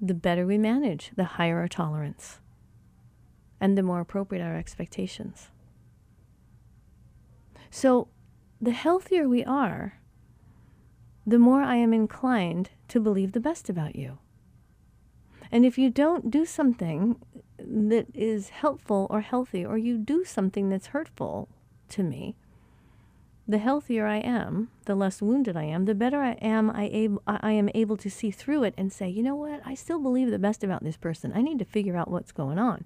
the 0.03 0.15
better 0.15 0.45
we 0.45 0.59
manage, 0.59 1.13
the 1.17 1.25
higher 1.25 1.59
our 1.61 1.69
tolerance, 1.69 2.41
and 3.61 3.79
the 3.79 3.83
more 3.85 4.01
appropriate 4.01 4.43
our 4.43 4.57
expectations. 4.57 5.49
So, 7.71 8.09
the 8.61 8.73
healthier 8.73 9.29
we 9.29 9.45
are, 9.45 10.01
the 11.25 11.39
more 11.39 11.63
I 11.63 11.77
am 11.77 11.93
inclined 11.95 12.71
to 12.89 12.99
believe 12.99 13.31
the 13.31 13.41
best 13.41 13.71
about 13.71 13.95
you. 13.95 14.19
And 15.53 15.65
if 15.65 15.79
you 15.79 15.89
don't 15.89 16.31
do 16.31 16.45
something 16.45 17.17
that 17.59 18.07
is 18.13 18.49
helpful 18.49 19.07
or 19.09 19.21
healthy, 19.21 19.65
or 19.65 19.79
you 19.79 19.99
do 19.99 20.25
something 20.25 20.69
that's 20.69 20.89
hurtful 20.89 21.49
to 21.91 22.03
me, 22.03 22.37
the 23.47 23.59
healthier 23.59 24.07
I 24.07 24.19
am, 24.19 24.71
the 24.85 24.95
less 24.95 25.21
wounded 25.21 25.57
I 25.57 25.65
am, 25.65 25.85
the 25.85 25.95
better 25.95 26.21
I 26.21 26.33
am 26.33 26.71
I, 26.71 27.09
I 27.27 27.53
am 27.53 27.71
able 27.75 27.97
to 27.97 28.11
see 28.11 28.31
through 28.31 28.65
it 28.65 28.75
and 28.79 28.93
say, 28.93 29.09
you 29.09 29.23
know 29.23 29.35
what, 29.35 29.61
I 29.65 29.75
still 29.75 29.99
believe 29.99 30.31
the 30.31 30.39
best 30.39 30.63
about 30.63 30.85
this 30.85 30.97
person. 30.97 31.33
I 31.35 31.43
need 31.43 31.59
to 31.59 31.65
figure 31.65 31.97
out 31.97 32.11
what's 32.11 32.33
going 32.33 32.59
on. 32.59 32.85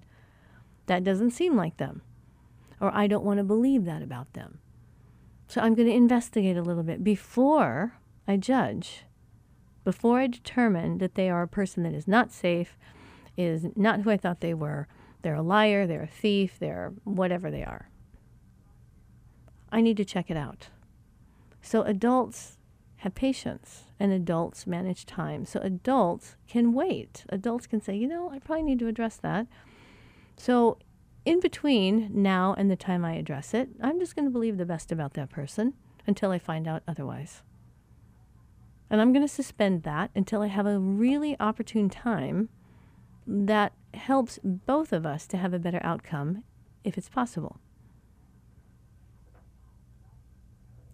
That 0.87 1.03
doesn't 1.03 1.31
seem 1.31 1.55
like 1.55 1.77
them. 1.77 2.01
Or 2.79 2.93
I 2.93 3.07
don't 3.07 3.25
want 3.25 3.37
to 3.37 3.43
believe 3.43 3.85
that 3.85 4.01
about 4.01 4.33
them. 4.33 4.59
So 5.47 5.61
I'm 5.61 5.75
going 5.75 5.87
to 5.87 5.93
investigate 5.93 6.57
a 6.57 6.61
little 6.61 6.83
bit 6.83 7.03
before 7.03 7.93
I 8.27 8.37
judge 8.37 9.03
before 9.87 10.19
I 10.19 10.27
determine 10.27 10.97
that 10.97 11.15
they 11.15 11.29
are 11.29 11.43
a 11.43 11.47
person 11.47 11.83
that 11.83 11.93
is 11.93 12.09
not 12.09 12.33
safe, 12.33 12.77
is 13.37 13.67
not 13.77 14.01
who 14.01 14.09
I 14.09 14.17
thought 14.17 14.41
they 14.41 14.53
were. 14.53 14.85
They're 15.21 15.35
a 15.35 15.41
liar, 15.41 15.87
they're 15.87 16.03
a 16.03 16.07
thief, 16.07 16.59
they're 16.59 16.91
whatever 17.05 17.49
they 17.49 17.63
are. 17.63 17.87
I 19.71 19.81
need 19.81 19.97
to 19.97 20.05
check 20.05 20.29
it 20.29 20.37
out. 20.37 20.69
So 21.61 21.81
adults 21.83 22.57
have 22.97 23.13
patience 23.13 23.85
and 23.99 24.11
adults 24.11 24.65
manage 24.65 25.05
time. 25.05 25.45
So 25.45 25.59
adults 25.59 26.35
can 26.47 26.73
wait. 26.73 27.25
Adults 27.29 27.67
can 27.67 27.81
say, 27.81 27.95
you 27.95 28.07
know, 28.07 28.29
I 28.31 28.39
probably 28.39 28.63
need 28.63 28.79
to 28.79 28.87
address 28.87 29.17
that. 29.17 29.47
So 30.35 30.77
in 31.25 31.39
between 31.39 32.09
now 32.13 32.55
and 32.57 32.71
the 32.71 32.75
time 32.75 33.03
I 33.03 33.15
address 33.15 33.53
it, 33.53 33.69
I'm 33.81 33.99
just 33.99 34.15
going 34.15 34.25
to 34.25 34.31
believe 34.31 34.57
the 34.57 34.65
best 34.65 34.91
about 34.91 35.13
that 35.13 35.29
person 35.29 35.73
until 36.07 36.31
I 36.31 36.39
find 36.39 36.67
out 36.67 36.83
otherwise. 36.87 37.41
And 38.89 39.01
I'm 39.01 39.11
going 39.11 39.25
to 39.25 39.33
suspend 39.33 39.83
that 39.83 40.09
until 40.15 40.41
I 40.41 40.47
have 40.47 40.65
a 40.65 40.79
really 40.79 41.35
opportune 41.39 41.89
time 41.89 42.49
that 43.27 43.73
helps 43.93 44.39
both 44.43 44.93
of 44.93 45.05
us 45.05 45.27
to 45.27 45.37
have 45.37 45.53
a 45.53 45.59
better 45.59 45.81
outcome 45.83 46.43
if 46.85 46.97
it's 46.97 47.09
possible. 47.09 47.59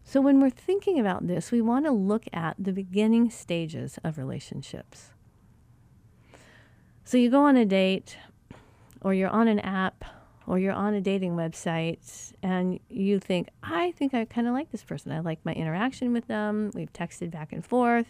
So, 0.05 0.21
when 0.21 0.41
we're 0.41 0.49
thinking 0.49 0.99
about 0.99 1.27
this, 1.27 1.51
we 1.51 1.61
want 1.61 1.85
to 1.85 1.91
look 1.91 2.25
at 2.33 2.55
the 2.59 2.73
beginning 2.73 3.29
stages 3.29 3.97
of 4.03 4.17
relationships. 4.17 5.11
So, 7.03 7.17
you 7.17 7.29
go 7.29 7.43
on 7.43 7.55
a 7.55 7.65
date, 7.65 8.17
or 9.01 9.13
you're 9.13 9.29
on 9.29 9.47
an 9.47 9.59
app, 9.59 10.03
or 10.45 10.59
you're 10.59 10.73
on 10.73 10.93
a 10.93 11.01
dating 11.01 11.35
website, 11.35 12.33
and 12.43 12.79
you 12.89 13.19
think, 13.19 13.47
I 13.63 13.91
think 13.91 14.13
I 14.13 14.25
kind 14.25 14.47
of 14.47 14.53
like 14.53 14.71
this 14.71 14.83
person. 14.83 15.11
I 15.11 15.19
like 15.19 15.39
my 15.45 15.53
interaction 15.53 16.11
with 16.11 16.27
them. 16.27 16.71
We've 16.73 16.91
texted 16.91 17.31
back 17.31 17.53
and 17.53 17.65
forth. 17.65 18.07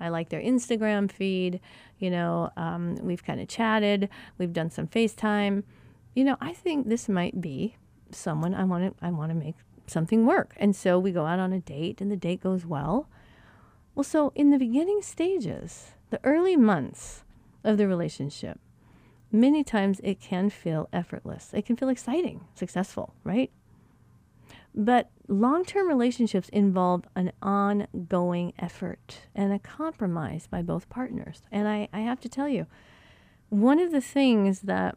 I 0.00 0.08
like 0.08 0.30
their 0.30 0.40
Instagram 0.40 1.12
feed. 1.12 1.60
You 1.98 2.10
know, 2.10 2.50
um, 2.56 2.96
we've 3.02 3.22
kind 3.22 3.40
of 3.40 3.48
chatted. 3.48 4.08
We've 4.38 4.54
done 4.54 4.70
some 4.70 4.86
FaceTime. 4.86 5.64
You 6.14 6.24
know, 6.24 6.38
I 6.40 6.54
think 6.54 6.88
this 6.88 7.08
might 7.08 7.40
be 7.40 7.76
someone 8.10 8.54
I 8.54 8.64
want 8.64 8.98
to 8.98 9.04
I 9.04 9.10
want 9.10 9.30
to 9.30 9.36
make 9.36 9.54
something 9.90 10.26
work. 10.26 10.54
And 10.56 10.74
so 10.74 10.98
we 10.98 11.12
go 11.12 11.26
out 11.26 11.38
on 11.38 11.52
a 11.52 11.60
date 11.60 12.00
and 12.00 12.10
the 12.10 12.16
date 12.16 12.42
goes 12.42 12.64
well. 12.64 13.08
Well, 13.94 14.04
so 14.04 14.32
in 14.34 14.50
the 14.50 14.58
beginning 14.58 15.02
stages, 15.02 15.92
the 16.10 16.20
early 16.24 16.56
months 16.56 17.24
of 17.64 17.76
the 17.76 17.88
relationship, 17.88 18.58
many 19.32 19.62
times 19.62 20.00
it 20.02 20.20
can 20.20 20.50
feel 20.50 20.88
effortless. 20.92 21.50
It 21.52 21.66
can 21.66 21.76
feel 21.76 21.88
exciting, 21.88 22.44
successful, 22.54 23.14
right? 23.24 23.50
But 24.74 25.10
long 25.26 25.64
term 25.64 25.88
relationships 25.88 26.48
involve 26.50 27.04
an 27.16 27.32
ongoing 27.42 28.52
effort 28.58 29.22
and 29.34 29.52
a 29.52 29.58
compromise 29.58 30.46
by 30.46 30.62
both 30.62 30.88
partners. 30.88 31.42
And 31.50 31.66
I, 31.66 31.88
I 31.92 32.00
have 32.00 32.20
to 32.20 32.28
tell 32.28 32.48
you, 32.48 32.66
one 33.48 33.80
of 33.80 33.90
the 33.90 34.00
things 34.00 34.60
that 34.60 34.96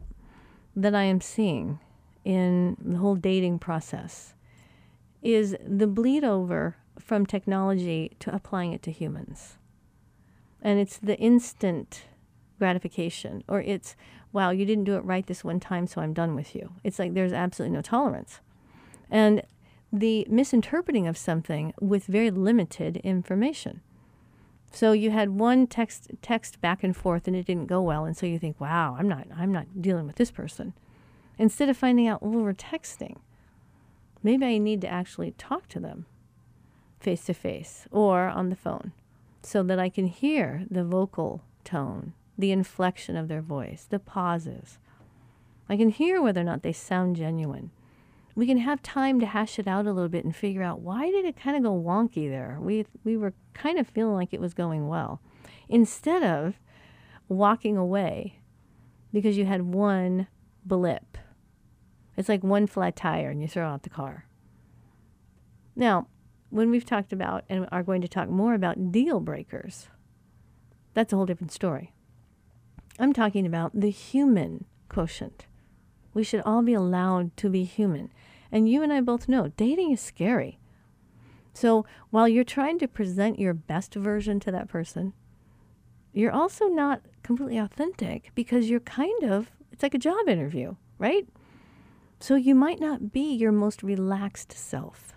that 0.76 0.94
I 0.94 1.04
am 1.04 1.20
seeing 1.20 1.78
in 2.24 2.76
the 2.80 2.98
whole 2.98 3.16
dating 3.16 3.58
process 3.58 4.34
is 5.24 5.56
the 5.66 5.86
bleed 5.86 6.22
over 6.22 6.76
from 6.98 7.26
technology 7.26 8.12
to 8.20 8.34
applying 8.34 8.72
it 8.72 8.82
to 8.84 8.92
humans. 8.92 9.56
And 10.62 10.78
it's 10.78 10.98
the 10.98 11.18
instant 11.18 12.04
gratification, 12.58 13.42
or 13.48 13.60
it's, 13.60 13.96
wow, 14.32 14.50
you 14.50 14.64
didn't 14.64 14.84
do 14.84 14.96
it 14.96 15.04
right 15.04 15.26
this 15.26 15.42
one 15.42 15.60
time, 15.60 15.86
so 15.86 16.00
I'm 16.00 16.12
done 16.12 16.34
with 16.34 16.54
you. 16.54 16.72
It's 16.84 16.98
like 16.98 17.14
there's 17.14 17.32
absolutely 17.32 17.74
no 17.74 17.82
tolerance. 17.82 18.40
And 19.10 19.42
the 19.92 20.26
misinterpreting 20.28 21.06
of 21.06 21.16
something 21.16 21.72
with 21.80 22.06
very 22.06 22.30
limited 22.30 22.98
information. 22.98 23.80
So 24.72 24.90
you 24.90 25.10
had 25.12 25.30
one 25.30 25.68
text 25.68 26.10
text 26.20 26.60
back 26.60 26.82
and 26.82 26.96
forth 26.96 27.28
and 27.28 27.36
it 27.36 27.46
didn't 27.46 27.66
go 27.66 27.80
well 27.80 28.04
and 28.04 28.16
so 28.16 28.26
you 28.26 28.40
think, 28.40 28.60
"Wow, 28.60 28.96
I'm 28.98 29.08
not 29.08 29.28
I'm 29.36 29.52
not 29.52 29.80
dealing 29.80 30.04
with 30.04 30.16
this 30.16 30.32
person." 30.32 30.72
Instead 31.38 31.68
of 31.68 31.76
finding 31.76 32.08
out, 32.08 32.22
"Well, 32.24 32.42
we're 32.42 32.54
texting." 32.54 33.18
Maybe 34.24 34.44
I 34.44 34.58
need 34.58 34.80
to 34.80 34.88
actually 34.88 35.32
talk 35.32 35.68
to 35.68 35.78
them 35.78 36.06
face 36.98 37.26
to 37.26 37.34
face 37.34 37.86
or 37.92 38.22
on 38.26 38.48
the 38.48 38.56
phone 38.56 38.92
so 39.42 39.62
that 39.62 39.78
I 39.78 39.90
can 39.90 40.06
hear 40.06 40.64
the 40.70 40.82
vocal 40.82 41.42
tone, 41.62 42.14
the 42.36 42.50
inflection 42.50 43.14
of 43.16 43.28
their 43.28 43.42
voice, 43.42 43.86
the 43.88 43.98
pauses. 43.98 44.78
I 45.68 45.76
can 45.76 45.90
hear 45.90 46.20
whether 46.20 46.40
or 46.40 46.44
not 46.44 46.62
they 46.62 46.72
sound 46.72 47.16
genuine. 47.16 47.70
We 48.34 48.46
can 48.46 48.58
have 48.58 48.82
time 48.82 49.20
to 49.20 49.26
hash 49.26 49.58
it 49.58 49.68
out 49.68 49.86
a 49.86 49.92
little 49.92 50.08
bit 50.08 50.24
and 50.24 50.34
figure 50.34 50.62
out 50.62 50.80
why 50.80 51.10
did 51.10 51.24
it 51.24 51.36
kind 51.36 51.56
of 51.56 51.62
go 51.62 51.72
wonky 51.72 52.28
there? 52.28 52.58
We 52.60 52.86
we 53.04 53.16
were 53.16 53.34
kind 53.52 53.78
of 53.78 53.86
feeling 53.86 54.14
like 54.14 54.34
it 54.34 54.40
was 54.40 54.54
going 54.54 54.88
well. 54.88 55.20
Instead 55.68 56.22
of 56.22 56.54
walking 57.28 57.76
away 57.76 58.40
because 59.12 59.38
you 59.38 59.44
had 59.44 59.62
one 59.62 60.26
blip 60.64 61.16
it's 62.16 62.28
like 62.28 62.44
one 62.44 62.66
flat 62.66 62.96
tire 62.96 63.30
and 63.30 63.40
you 63.40 63.48
throw 63.48 63.66
out 63.66 63.82
the 63.82 63.90
car. 63.90 64.26
Now, 65.76 66.08
when 66.50 66.70
we've 66.70 66.84
talked 66.84 67.12
about 67.12 67.44
and 67.48 67.68
are 67.72 67.82
going 67.82 68.00
to 68.02 68.08
talk 68.08 68.28
more 68.28 68.54
about 68.54 68.92
deal 68.92 69.20
breakers, 69.20 69.88
that's 70.94 71.12
a 71.12 71.16
whole 71.16 71.26
different 71.26 71.52
story. 71.52 71.92
I'm 72.98 73.12
talking 73.12 73.44
about 73.44 73.72
the 73.78 73.90
human 73.90 74.66
quotient. 74.88 75.46
We 76.12 76.22
should 76.22 76.42
all 76.42 76.62
be 76.62 76.74
allowed 76.74 77.36
to 77.38 77.50
be 77.50 77.64
human. 77.64 78.12
And 78.52 78.68
you 78.68 78.82
and 78.82 78.92
I 78.92 79.00
both 79.00 79.28
know 79.28 79.48
dating 79.56 79.90
is 79.90 80.00
scary. 80.00 80.60
So 81.52 81.84
while 82.10 82.28
you're 82.28 82.44
trying 82.44 82.78
to 82.78 82.88
present 82.88 83.40
your 83.40 83.54
best 83.54 83.94
version 83.94 84.38
to 84.40 84.52
that 84.52 84.68
person, 84.68 85.12
you're 86.12 86.32
also 86.32 86.66
not 86.66 87.02
completely 87.24 87.58
authentic 87.58 88.30
because 88.36 88.70
you're 88.70 88.80
kind 88.80 89.24
of, 89.24 89.50
it's 89.72 89.82
like 89.82 89.94
a 89.94 89.98
job 89.98 90.28
interview, 90.28 90.76
right? 90.98 91.26
So 92.24 92.36
you 92.36 92.54
might 92.54 92.80
not 92.80 93.12
be 93.12 93.34
your 93.34 93.52
most 93.52 93.82
relaxed 93.82 94.50
self. 94.50 95.12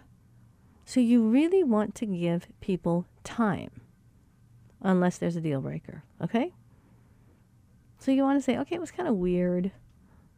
So 0.84 1.00
you 1.00 1.26
really 1.26 1.64
want 1.64 1.96
to 1.96 2.06
give 2.06 2.50
people 2.60 3.06
time, 3.24 3.80
unless 4.82 5.18
there's 5.18 5.38
a 5.38 5.40
deal 5.40 5.62
breaker, 5.62 6.04
okay? 6.22 6.54
So 7.98 8.12
you 8.12 8.24
want 8.24 8.38
to 8.40 8.44
say, 8.44 8.58
okay, 8.58 8.76
it 8.76 8.82
was 8.82 8.92
kind 8.92 9.08
of 9.08 9.16
weird. 9.16 9.72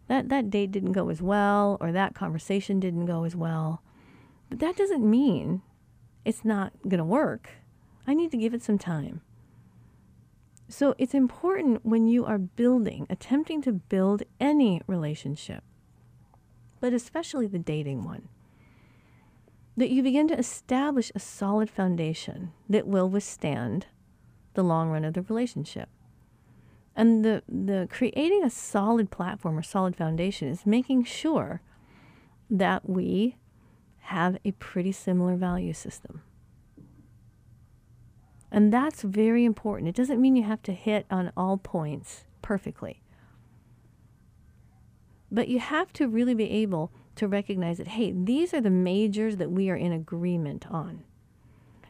That, 0.09 0.29
that 0.29 0.51
date 0.51 0.69
didn't 0.71 0.91
go 0.91 1.09
as 1.09 1.23
well, 1.23 1.75
or 1.81 1.91
that 1.91 2.13
conversation 2.13 2.79
didn't 2.79 3.07
go 3.07 3.23
as 3.23 3.35
well. 3.35 3.81
But 4.51 4.59
that 4.59 4.77
doesn't 4.77 5.09
mean 5.09 5.63
it's 6.23 6.45
not 6.45 6.71
going 6.83 6.99
to 6.99 7.03
work. 7.03 7.49
I 8.05 8.13
need 8.13 8.29
to 8.29 8.37
give 8.37 8.53
it 8.53 8.61
some 8.61 8.77
time. 8.77 9.21
So 10.67 10.93
it's 10.99 11.15
important 11.15 11.83
when 11.83 12.05
you 12.05 12.25
are 12.25 12.37
building, 12.37 13.07
attempting 13.09 13.63
to 13.63 13.71
build 13.71 14.21
any 14.39 14.83
relationship, 14.85 15.63
but 16.79 16.93
especially 16.93 17.47
the 17.47 17.59
dating 17.59 18.03
one, 18.03 18.27
that 19.77 19.89
you 19.89 20.03
begin 20.03 20.27
to 20.27 20.37
establish 20.37 21.11
a 21.15 21.19
solid 21.19 21.69
foundation 21.69 22.51
that 22.67 22.87
will 22.87 23.09
withstand 23.09 23.87
the 24.53 24.63
long 24.63 24.89
run 24.89 25.05
of 25.05 25.13
the 25.13 25.21
relationship. 25.21 25.89
And 26.95 27.23
the, 27.23 27.43
the 27.47 27.87
creating 27.89 28.43
a 28.43 28.49
solid 28.49 29.09
platform 29.09 29.57
or 29.57 29.63
solid 29.63 29.95
foundation 29.95 30.49
is 30.49 30.65
making 30.65 31.05
sure 31.05 31.61
that 32.49 32.89
we 32.89 33.37
have 33.99 34.37
a 34.43 34.51
pretty 34.53 34.91
similar 34.91 35.35
value 35.35 35.71
system. 35.71 36.21
And 38.51 38.73
that's 38.73 39.03
very 39.03 39.45
important. 39.45 39.87
It 39.87 39.95
doesn't 39.95 40.19
mean 40.19 40.35
you 40.35 40.43
have 40.43 40.63
to 40.63 40.73
hit 40.73 41.05
on 41.11 41.31
all 41.37 41.57
points 41.57 42.25
perfectly. 42.41 43.01
But 45.31 45.47
you 45.47 45.59
have 45.59 45.93
to 45.93 46.07
really 46.07 46.33
be 46.33 46.49
able 46.49 46.91
to 47.15 47.27
recognize 47.27 47.77
that, 47.77 47.89
hey, 47.89 48.11
these 48.11 48.53
are 48.53 48.61
the 48.61 48.69
majors 48.69 49.37
that 49.37 49.51
we 49.51 49.69
are 49.69 49.75
in 49.75 49.91
agreement 49.91 50.65
on. 50.69 51.03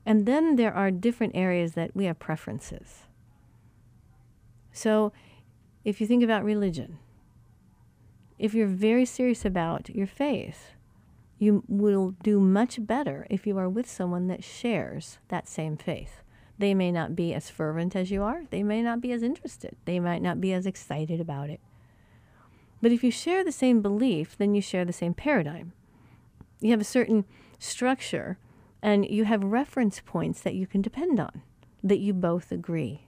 And 0.06 0.26
then 0.26 0.56
there 0.56 0.74
are 0.74 0.92
different 0.92 1.36
areas 1.36 1.74
that 1.74 1.96
we 1.96 2.06
have 2.06 2.20
preferences. 2.20 3.04
So 4.72 5.12
if 5.84 6.02
you 6.02 6.08
think 6.08 6.24
about 6.24 6.44
religion, 6.44 7.00
if 8.38 8.54
you're 8.54 8.68
very 8.68 9.06
serious 9.06 9.46
about 9.46 9.90
your 9.90 10.08
faith, 10.08 10.72
you 11.38 11.64
will 11.68 12.16
do 12.24 12.40
much 12.40 12.86
better 12.86 13.28
if 13.30 13.46
you 13.46 13.58
are 13.58 13.70
with 13.70 13.90
someone 13.90 14.28
that 14.28 14.44
shares 14.44 15.20
that 15.30 15.48
same 15.48 15.78
faith. 15.78 16.22
They 16.58 16.74
may 16.74 16.92
not 16.92 17.16
be 17.16 17.34
as 17.34 17.50
fervent 17.50 17.96
as 17.96 18.12
you 18.12 18.24
are, 18.24 18.44
they 18.50 18.64
may 18.64 18.82
not 18.82 19.00
be 19.00 19.14
as 19.14 19.24
interested, 19.24 19.78
they 19.86 20.00
might 20.00 20.22
not 20.22 20.42
be 20.42 20.52
as 20.52 20.66
excited 20.66 21.22
about 21.22 21.50
it. 21.50 21.62
But 22.82 22.92
if 22.92 23.04
you 23.04 23.12
share 23.12 23.44
the 23.44 23.52
same 23.52 23.82
belief, 23.82 24.38
then 24.38 24.56
you 24.56 24.62
share 24.62 24.86
the 24.86 24.94
same 24.94 25.14
paradigm. 25.14 25.74
You 26.62 26.72
have 26.72 26.82
a 26.82 26.86
certain 26.86 27.26
structure 27.58 28.38
and 28.82 29.06
you 29.10 29.26
have 29.26 29.44
reference 29.44 30.02
points 30.06 30.42
that 30.42 30.56
you 30.56 30.66
can 30.66 30.82
depend 30.82 31.20
on, 31.20 31.42
that 31.84 32.00
you 32.00 32.14
both 32.14 32.52
agree. 32.52 33.08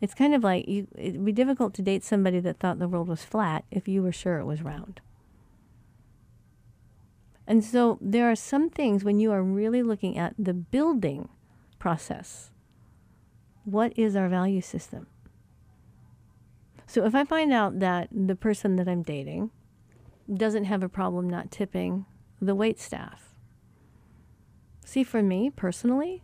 It's 0.00 0.14
kind 0.14 0.34
of 0.34 0.42
like 0.42 0.68
you, 0.68 0.88
it'd 0.96 1.24
be 1.24 1.32
difficult 1.32 1.74
to 1.74 1.82
date 1.82 2.04
somebody 2.04 2.40
that 2.40 2.58
thought 2.58 2.78
the 2.78 2.88
world 2.88 3.08
was 3.08 3.24
flat 3.24 3.64
if 3.70 3.86
you 3.86 4.02
were 4.02 4.12
sure 4.12 4.38
it 4.38 4.44
was 4.44 4.62
round. 4.62 5.00
And 7.46 7.64
so 7.64 7.98
there 8.00 8.30
are 8.30 8.36
some 8.36 8.70
things 8.70 9.04
when 9.04 9.18
you 9.18 9.32
are 9.32 9.42
really 9.42 9.82
looking 9.82 10.16
at 10.16 10.34
the 10.38 10.54
building 10.54 11.28
process. 11.78 12.50
What 13.64 13.92
is 13.96 14.16
our 14.16 14.28
value 14.28 14.60
system? 14.60 15.06
So 16.92 17.06
if 17.06 17.14
I 17.14 17.24
find 17.24 17.54
out 17.54 17.78
that 17.78 18.10
the 18.12 18.36
person 18.36 18.76
that 18.76 18.86
I'm 18.86 19.02
dating 19.02 19.50
doesn't 20.30 20.64
have 20.64 20.82
a 20.82 20.90
problem 20.90 21.26
not 21.26 21.50
tipping 21.50 22.04
the 22.38 22.54
wait 22.54 22.78
staff, 22.78 23.34
see, 24.84 25.02
for 25.02 25.22
me 25.22 25.48
personally, 25.48 26.22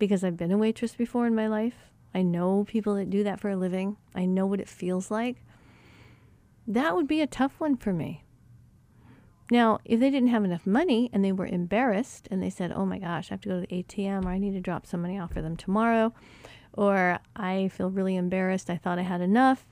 because 0.00 0.24
I've 0.24 0.36
been 0.36 0.50
a 0.50 0.58
waitress 0.58 0.96
before 0.96 1.28
in 1.28 1.36
my 1.36 1.46
life, 1.46 1.92
I 2.12 2.22
know 2.22 2.64
people 2.64 2.96
that 2.96 3.08
do 3.08 3.22
that 3.22 3.38
for 3.38 3.50
a 3.50 3.56
living, 3.56 3.98
I 4.12 4.24
know 4.24 4.46
what 4.46 4.58
it 4.58 4.68
feels 4.68 5.12
like. 5.12 5.44
That 6.66 6.96
would 6.96 7.06
be 7.06 7.20
a 7.20 7.28
tough 7.28 7.60
one 7.60 7.76
for 7.76 7.92
me. 7.92 8.24
Now, 9.48 9.78
if 9.84 10.00
they 10.00 10.10
didn't 10.10 10.30
have 10.30 10.42
enough 10.42 10.66
money 10.66 11.08
and 11.12 11.24
they 11.24 11.30
were 11.30 11.46
embarrassed 11.46 12.26
and 12.32 12.42
they 12.42 12.50
said, 12.50 12.72
oh 12.72 12.84
my 12.84 12.98
gosh, 12.98 13.30
I 13.30 13.34
have 13.34 13.42
to 13.42 13.48
go 13.48 13.60
to 13.60 13.66
the 13.68 13.84
ATM 13.84 14.24
or 14.24 14.30
I 14.30 14.38
need 14.38 14.54
to 14.54 14.60
drop 14.60 14.86
some 14.86 15.02
money 15.02 15.20
off 15.20 15.34
for 15.34 15.40
them 15.40 15.56
tomorrow, 15.56 16.12
or 16.72 17.20
I 17.36 17.68
feel 17.68 17.90
really 17.90 18.16
embarrassed, 18.16 18.70
I 18.70 18.76
thought 18.76 18.98
I 18.98 19.02
had 19.02 19.20
enough, 19.20 19.68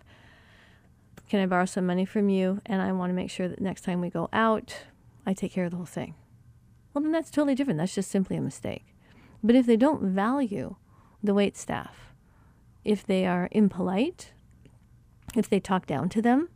can 1.28 1.40
I 1.40 1.46
borrow 1.46 1.66
some 1.66 1.86
money 1.86 2.04
from 2.04 2.28
you? 2.28 2.60
And 2.66 2.80
I 2.80 2.92
want 2.92 3.10
to 3.10 3.14
make 3.14 3.30
sure 3.30 3.48
that 3.48 3.60
next 3.60 3.82
time 3.82 4.00
we 4.00 4.10
go 4.10 4.28
out, 4.32 4.84
I 5.26 5.34
take 5.34 5.52
care 5.52 5.66
of 5.66 5.70
the 5.70 5.76
whole 5.76 5.86
thing. 5.86 6.14
Well, 6.92 7.02
then 7.02 7.12
that's 7.12 7.30
totally 7.30 7.54
different. 7.54 7.78
That's 7.78 7.94
just 7.94 8.10
simply 8.10 8.36
a 8.36 8.40
mistake. 8.40 8.94
But 9.42 9.54
if 9.54 9.66
they 9.66 9.76
don't 9.76 10.02
value 10.02 10.76
the 11.22 11.34
wait 11.34 11.56
staff, 11.56 12.12
if 12.84 13.06
they 13.06 13.26
are 13.26 13.48
impolite, 13.52 14.32
if 15.36 15.48
they 15.48 15.60
talk 15.60 15.86
down 15.86 16.08
to 16.10 16.22
them, 16.22 16.48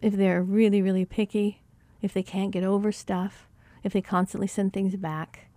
if 0.00 0.14
they're 0.14 0.42
really, 0.42 0.82
really 0.82 1.04
picky, 1.04 1.62
if 2.00 2.12
they 2.12 2.22
can't 2.22 2.50
get 2.50 2.64
over 2.64 2.90
stuff, 2.90 3.48
if 3.82 3.92
they 3.92 4.02
constantly 4.02 4.46
send 4.46 4.72
things 4.72 4.96
back. 4.96 5.48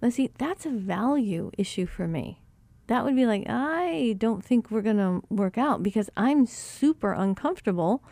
Let's 0.00 0.16
see, 0.16 0.30
that's 0.38 0.66
a 0.66 0.70
value 0.70 1.50
issue 1.58 1.86
for 1.86 2.06
me. 2.06 2.40
That 2.86 3.04
would 3.04 3.16
be 3.16 3.26
like, 3.26 3.44
I 3.48 4.14
don't 4.18 4.44
think 4.44 4.70
we're 4.70 4.82
going 4.82 4.96
to 4.98 5.22
work 5.28 5.58
out 5.58 5.82
because 5.82 6.08
I'm 6.16 6.46
super 6.46 7.12
uncomfortable 7.12 8.02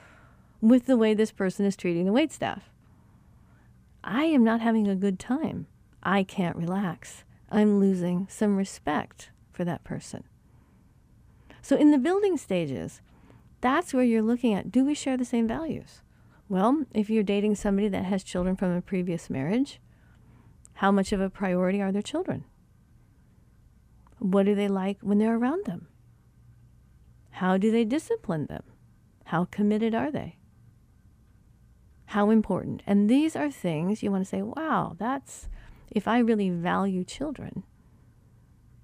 with 0.60 0.86
the 0.86 0.96
way 0.96 1.14
this 1.14 1.30
person 1.30 1.64
is 1.64 1.76
treating 1.76 2.06
the 2.06 2.12
wait 2.12 2.32
staff. 2.32 2.70
I 4.02 4.24
am 4.24 4.42
not 4.44 4.60
having 4.60 4.88
a 4.88 4.96
good 4.96 5.18
time. 5.18 5.66
I 6.02 6.24
can't 6.24 6.56
relax. 6.56 7.24
I'm 7.50 7.78
losing 7.78 8.26
some 8.28 8.56
respect 8.56 9.30
for 9.52 9.64
that 9.64 9.84
person. 9.84 10.24
So, 11.62 11.76
in 11.76 11.92
the 11.92 11.98
building 11.98 12.36
stages, 12.36 13.00
that's 13.60 13.94
where 13.94 14.04
you're 14.04 14.20
looking 14.20 14.52
at 14.52 14.70
do 14.70 14.84
we 14.84 14.94
share 14.94 15.16
the 15.16 15.24
same 15.24 15.48
values? 15.48 16.02
Well, 16.48 16.84
if 16.92 17.08
you're 17.08 17.22
dating 17.22 17.54
somebody 17.54 17.88
that 17.88 18.04
has 18.04 18.22
children 18.22 18.56
from 18.56 18.72
a 18.72 18.82
previous 18.82 19.30
marriage, 19.30 19.80
how 20.74 20.92
much 20.92 21.12
of 21.12 21.20
a 21.20 21.30
priority 21.30 21.80
are 21.80 21.92
their 21.92 22.02
children? 22.02 22.44
What 24.24 24.46
do 24.46 24.54
they 24.54 24.68
like 24.68 24.96
when 25.02 25.18
they're 25.18 25.36
around 25.36 25.66
them? 25.66 25.86
How 27.28 27.58
do 27.58 27.70
they 27.70 27.84
discipline 27.84 28.46
them? 28.46 28.62
How 29.26 29.44
committed 29.44 29.94
are 29.94 30.10
they? 30.10 30.38
How 32.06 32.30
important? 32.30 32.82
And 32.86 33.10
these 33.10 33.36
are 33.36 33.50
things 33.50 34.02
you 34.02 34.10
want 34.10 34.24
to 34.24 34.28
say, 34.28 34.40
wow, 34.40 34.96
that's, 34.98 35.50
if 35.90 36.08
I 36.08 36.20
really 36.20 36.48
value 36.48 37.04
children, 37.04 37.64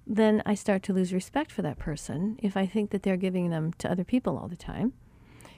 then 0.05 0.43
I 0.45 0.53
start 0.53 0.83
to 0.83 0.93
lose 0.93 1.11
respect 1.11 1.51
for 1.51 1.63
that 1.63 1.79
person 1.79 2.37
if 2.43 2.55
I 2.55 2.67
think 2.67 2.91
that 2.91 3.01
they're 3.01 3.17
giving 3.17 3.49
them 3.49 3.73
to 3.79 3.89
other 3.89 4.03
people 4.03 4.37
all 4.37 4.47
the 4.47 4.55
time. 4.55 4.93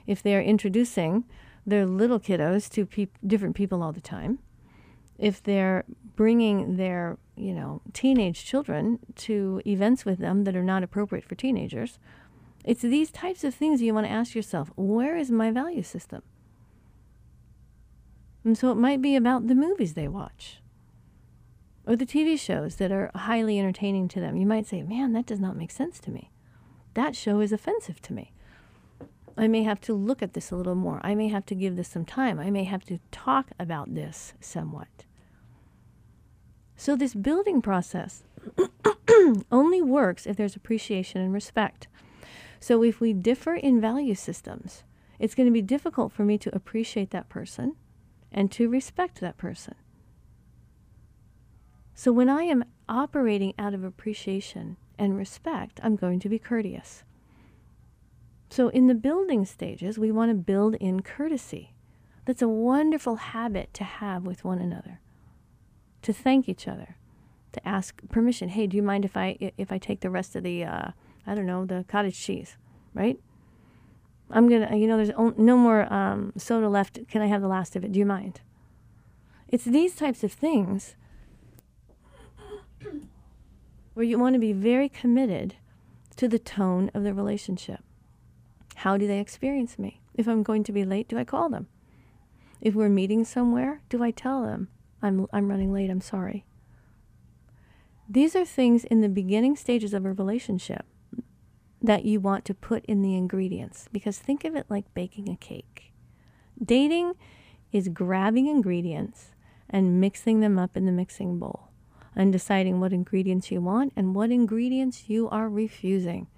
If 0.06 0.22
they're 0.22 0.40
introducing 0.40 1.24
their 1.66 1.84
little 1.84 2.18
kiddos 2.18 2.70
to 2.70 2.86
pe- 2.86 3.08
different 3.26 3.54
people 3.54 3.82
all 3.82 3.92
the 3.92 4.00
time. 4.00 4.38
If 5.18 5.42
they're 5.42 5.84
bringing 6.16 6.76
their, 6.76 7.18
you 7.36 7.54
know, 7.54 7.82
teenage 7.92 8.44
children 8.44 8.98
to 9.16 9.62
events 9.66 10.04
with 10.04 10.18
them 10.18 10.44
that 10.44 10.56
are 10.56 10.64
not 10.64 10.82
appropriate 10.82 11.24
for 11.24 11.34
teenagers, 11.34 11.98
it's 12.64 12.82
these 12.82 13.10
types 13.10 13.44
of 13.44 13.54
things 13.54 13.82
you 13.82 13.94
want 13.94 14.06
to 14.06 14.12
ask 14.12 14.34
yourself, 14.34 14.70
where 14.76 15.16
is 15.16 15.30
my 15.30 15.50
value 15.50 15.82
system? 15.82 16.22
And 18.44 18.56
so 18.58 18.70
it 18.70 18.76
might 18.76 19.00
be 19.00 19.16
about 19.16 19.46
the 19.46 19.54
movies 19.54 19.94
they 19.94 20.08
watch 20.08 20.60
or 21.86 21.96
the 21.96 22.06
TV 22.06 22.38
shows 22.38 22.76
that 22.76 22.92
are 22.92 23.10
highly 23.14 23.58
entertaining 23.58 24.08
to 24.08 24.20
them. 24.20 24.36
You 24.36 24.46
might 24.46 24.66
say, 24.66 24.82
man, 24.82 25.12
that 25.12 25.26
does 25.26 25.40
not 25.40 25.56
make 25.56 25.70
sense 25.70 26.00
to 26.00 26.10
me. 26.10 26.30
That 26.94 27.16
show 27.16 27.40
is 27.40 27.52
offensive 27.52 28.00
to 28.02 28.12
me. 28.12 28.32
I 29.36 29.48
may 29.48 29.62
have 29.64 29.80
to 29.82 29.94
look 29.94 30.22
at 30.22 30.34
this 30.34 30.50
a 30.50 30.56
little 30.56 30.74
more. 30.74 31.00
I 31.02 31.14
may 31.14 31.28
have 31.28 31.44
to 31.46 31.54
give 31.54 31.76
this 31.76 31.88
some 31.88 32.04
time. 32.04 32.38
I 32.38 32.50
may 32.50 32.64
have 32.64 32.84
to 32.84 33.00
talk 33.10 33.50
about 33.58 33.94
this 33.94 34.34
somewhat. 34.40 35.04
So, 36.76 36.96
this 36.96 37.14
building 37.14 37.62
process 37.62 38.24
only 39.52 39.82
works 39.82 40.26
if 40.26 40.36
there's 40.36 40.56
appreciation 40.56 41.20
and 41.20 41.32
respect. 41.32 41.88
So, 42.60 42.82
if 42.82 43.00
we 43.00 43.12
differ 43.12 43.54
in 43.54 43.80
value 43.80 44.14
systems, 44.14 44.84
it's 45.18 45.34
going 45.34 45.46
to 45.46 45.52
be 45.52 45.62
difficult 45.62 46.12
for 46.12 46.24
me 46.24 46.38
to 46.38 46.54
appreciate 46.54 47.10
that 47.10 47.28
person 47.28 47.76
and 48.32 48.50
to 48.52 48.68
respect 48.68 49.20
that 49.20 49.38
person. 49.38 49.74
So 51.94 52.12
when 52.12 52.28
I 52.28 52.42
am 52.42 52.64
operating 52.88 53.54
out 53.56 53.72
of 53.72 53.84
appreciation 53.84 54.76
and 54.98 55.16
respect, 55.16 55.78
I'm 55.82 55.94
going 55.94 56.18
to 56.20 56.28
be 56.28 56.40
courteous. 56.40 57.04
So 58.50 58.68
in 58.68 58.86
the 58.86 58.94
building 58.94 59.44
stages, 59.44 59.98
we 59.98 60.12
want 60.12 60.30
to 60.30 60.34
build 60.34 60.74
in 60.76 61.02
courtesy. 61.02 61.74
That's 62.24 62.42
a 62.42 62.48
wonderful 62.48 63.16
habit 63.16 63.74
to 63.74 63.84
have 63.84 64.24
with 64.24 64.44
one 64.44 64.58
another. 64.58 65.00
To 66.02 66.12
thank 66.12 66.48
each 66.48 66.68
other, 66.68 66.96
to 67.52 67.68
ask 67.68 68.00
permission. 68.10 68.50
Hey, 68.50 68.66
do 68.66 68.76
you 68.76 68.82
mind 68.82 69.04
if 69.04 69.16
I 69.16 69.36
if 69.56 69.72
I 69.72 69.78
take 69.78 70.00
the 70.00 70.10
rest 70.10 70.36
of 70.36 70.42
the 70.42 70.64
uh, 70.64 70.90
I 71.26 71.34
don't 71.34 71.46
know 71.46 71.64
the 71.64 71.84
cottage 71.88 72.18
cheese, 72.18 72.56
right? 72.92 73.18
I'm 74.30 74.48
gonna 74.48 74.76
you 74.76 74.86
know 74.86 74.96
there's 74.96 75.36
no 75.38 75.56
more 75.56 75.92
um, 75.92 76.32
soda 76.36 76.68
left. 76.68 76.98
Can 77.08 77.22
I 77.22 77.26
have 77.26 77.40
the 77.40 77.48
last 77.48 77.74
of 77.76 77.84
it? 77.84 77.92
Do 77.92 77.98
you 77.98 78.06
mind? 78.06 78.40
It's 79.48 79.64
these 79.64 79.94
types 79.94 80.24
of 80.24 80.32
things 80.32 80.96
where 83.94 84.04
you 84.04 84.18
want 84.18 84.34
to 84.34 84.40
be 84.40 84.52
very 84.52 84.88
committed 84.88 85.54
to 86.16 86.28
the 86.28 86.38
tone 86.38 86.90
of 86.94 87.02
the 87.02 87.14
relationship. 87.14 87.80
How 88.74 88.96
do 88.96 89.06
they 89.06 89.20
experience 89.20 89.78
me? 89.78 90.00
If 90.14 90.28
I'm 90.28 90.42
going 90.42 90.64
to 90.64 90.72
be 90.72 90.84
late, 90.84 91.08
do 91.08 91.18
I 91.18 91.24
call 91.24 91.48
them? 91.48 91.68
If 92.60 92.74
we're 92.74 92.88
meeting 92.88 93.24
somewhere, 93.24 93.82
do 93.88 94.02
I 94.02 94.10
tell 94.10 94.42
them, 94.42 94.68
I'm, 95.02 95.26
I'm 95.32 95.48
running 95.48 95.72
late, 95.72 95.90
I'm 95.90 96.00
sorry? 96.00 96.44
These 98.08 98.36
are 98.36 98.44
things 98.44 98.84
in 98.84 99.00
the 99.00 99.08
beginning 99.08 99.56
stages 99.56 99.94
of 99.94 100.04
a 100.04 100.12
relationship 100.12 100.84
that 101.80 102.04
you 102.04 102.20
want 102.20 102.44
to 102.46 102.54
put 102.54 102.84
in 102.86 103.02
the 103.02 103.14
ingredients 103.14 103.88
because 103.92 104.18
think 104.18 104.44
of 104.44 104.56
it 104.56 104.66
like 104.68 104.92
baking 104.94 105.28
a 105.28 105.36
cake. 105.36 105.92
Dating 106.62 107.14
is 107.72 107.88
grabbing 107.88 108.46
ingredients 108.46 109.32
and 109.68 110.00
mixing 110.00 110.40
them 110.40 110.58
up 110.58 110.76
in 110.76 110.86
the 110.86 110.92
mixing 110.92 111.38
bowl 111.38 111.68
and 112.14 112.32
deciding 112.32 112.80
what 112.80 112.92
ingredients 112.92 113.50
you 113.50 113.60
want 113.60 113.92
and 113.96 114.14
what 114.14 114.30
ingredients 114.30 115.08
you 115.08 115.28
are 115.30 115.48
refusing. 115.48 116.28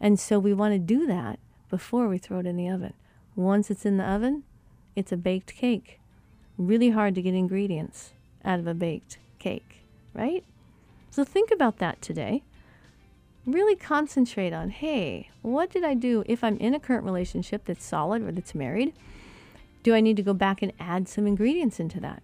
And 0.00 0.20
so 0.20 0.38
we 0.38 0.52
want 0.52 0.74
to 0.74 0.78
do 0.78 1.06
that 1.06 1.38
before 1.68 2.08
we 2.08 2.18
throw 2.18 2.38
it 2.38 2.46
in 2.46 2.56
the 2.56 2.68
oven. 2.68 2.94
Once 3.36 3.70
it's 3.70 3.86
in 3.86 3.96
the 3.96 4.04
oven, 4.04 4.42
it's 4.96 5.12
a 5.12 5.16
baked 5.16 5.54
cake. 5.54 6.00
Really 6.56 6.90
hard 6.90 7.14
to 7.14 7.22
get 7.22 7.34
ingredients 7.34 8.12
out 8.44 8.58
of 8.58 8.66
a 8.66 8.74
baked 8.74 9.18
cake, 9.38 9.84
right? 10.12 10.44
So 11.10 11.24
think 11.24 11.50
about 11.50 11.78
that 11.78 12.02
today. 12.02 12.42
Really 13.46 13.76
concentrate 13.76 14.52
on 14.52 14.70
hey, 14.70 15.30
what 15.42 15.70
did 15.70 15.84
I 15.84 15.94
do 15.94 16.24
if 16.26 16.42
I'm 16.44 16.58
in 16.58 16.74
a 16.74 16.80
current 16.80 17.04
relationship 17.04 17.64
that's 17.64 17.84
solid 17.84 18.22
or 18.22 18.32
that's 18.32 18.54
married? 18.54 18.92
Do 19.82 19.94
I 19.94 20.00
need 20.00 20.16
to 20.16 20.22
go 20.22 20.34
back 20.34 20.60
and 20.62 20.72
add 20.78 21.08
some 21.08 21.26
ingredients 21.26 21.80
into 21.80 22.00
that? 22.00 22.22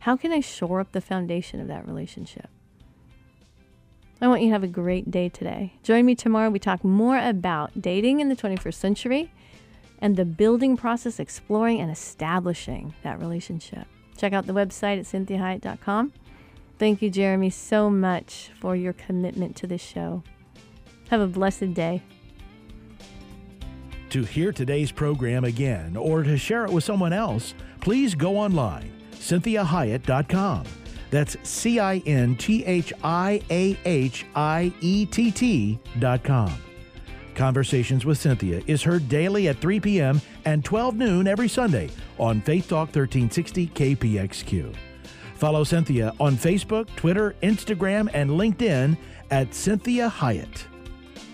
How 0.00 0.16
can 0.16 0.32
I 0.32 0.40
shore 0.40 0.80
up 0.80 0.92
the 0.92 1.00
foundation 1.00 1.60
of 1.60 1.68
that 1.68 1.86
relationship? 1.86 2.48
I 4.20 4.26
want 4.26 4.42
you 4.42 4.48
to 4.48 4.52
have 4.52 4.64
a 4.64 4.68
great 4.68 5.10
day 5.10 5.28
today. 5.28 5.74
Join 5.82 6.04
me 6.04 6.14
tomorrow. 6.14 6.50
We 6.50 6.58
talk 6.58 6.82
more 6.82 7.18
about 7.18 7.80
dating 7.80 8.20
in 8.20 8.28
the 8.28 8.36
21st 8.36 8.74
century 8.74 9.32
and 10.00 10.16
the 10.16 10.24
building 10.24 10.76
process, 10.76 11.20
exploring 11.20 11.80
and 11.80 11.90
establishing 11.90 12.94
that 13.02 13.20
relationship. 13.20 13.86
Check 14.16 14.32
out 14.32 14.46
the 14.46 14.52
website 14.52 14.98
at 14.98 15.04
cinthiahiett.com. 15.04 16.12
Thank 16.78 17.02
you, 17.02 17.10
Jeremy, 17.10 17.50
so 17.50 17.90
much 17.90 18.50
for 18.60 18.74
your 18.74 18.92
commitment 18.92 19.56
to 19.56 19.66
this 19.66 19.82
show. 19.82 20.22
Have 21.10 21.20
a 21.20 21.26
blessed 21.26 21.74
day. 21.74 22.02
To 24.10 24.22
hear 24.24 24.52
today's 24.52 24.90
program 24.90 25.44
again 25.44 25.96
or 25.96 26.22
to 26.22 26.36
share 26.38 26.64
it 26.64 26.72
with 26.72 26.82
someone 26.82 27.12
else, 27.12 27.54
please 27.80 28.14
go 28.14 28.36
online 28.36 28.92
CinthiaHiett.com. 29.12 30.64
That's 31.10 31.36
C 31.42 31.78
I 31.78 31.98
N 32.06 32.36
T 32.36 32.64
H 32.64 32.92
I 33.02 33.42
A 33.50 33.78
H 33.84 34.26
I 34.34 34.72
E 34.80 35.06
T 35.06 35.30
T.com. 35.30 36.52
Conversations 37.34 38.04
with 38.04 38.18
Cinthia 38.18 38.64
is 38.66 38.82
heard 38.82 39.08
daily 39.08 39.46
at 39.46 39.58
3 39.58 39.78
p.m. 39.78 40.20
and 40.44 40.64
12 40.64 40.96
noon 40.96 41.28
every 41.28 41.48
Sunday 41.48 41.88
on 42.18 42.40
Faith 42.40 42.68
Talk 42.68 42.88
1360 42.88 43.68
KPXQ. 43.68 44.74
Follow 45.36 45.62
Cinthia 45.62 46.16
on 46.18 46.36
Facebook, 46.36 46.88
Twitter, 46.96 47.36
Instagram, 47.44 48.10
and 48.12 48.30
LinkedIn 48.30 48.98
at 49.30 49.50
Cinthia 49.50 50.10
Hiett. 50.10 50.64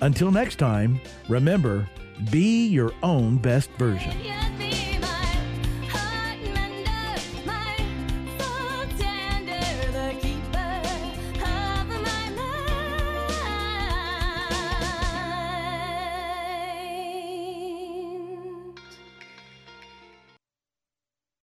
Until 0.02 0.30
next 0.30 0.56
time, 0.56 1.00
remember, 1.26 1.88
be 2.30 2.66
your 2.66 2.92
own 3.02 3.38
best 3.38 3.70
version. 3.78 4.14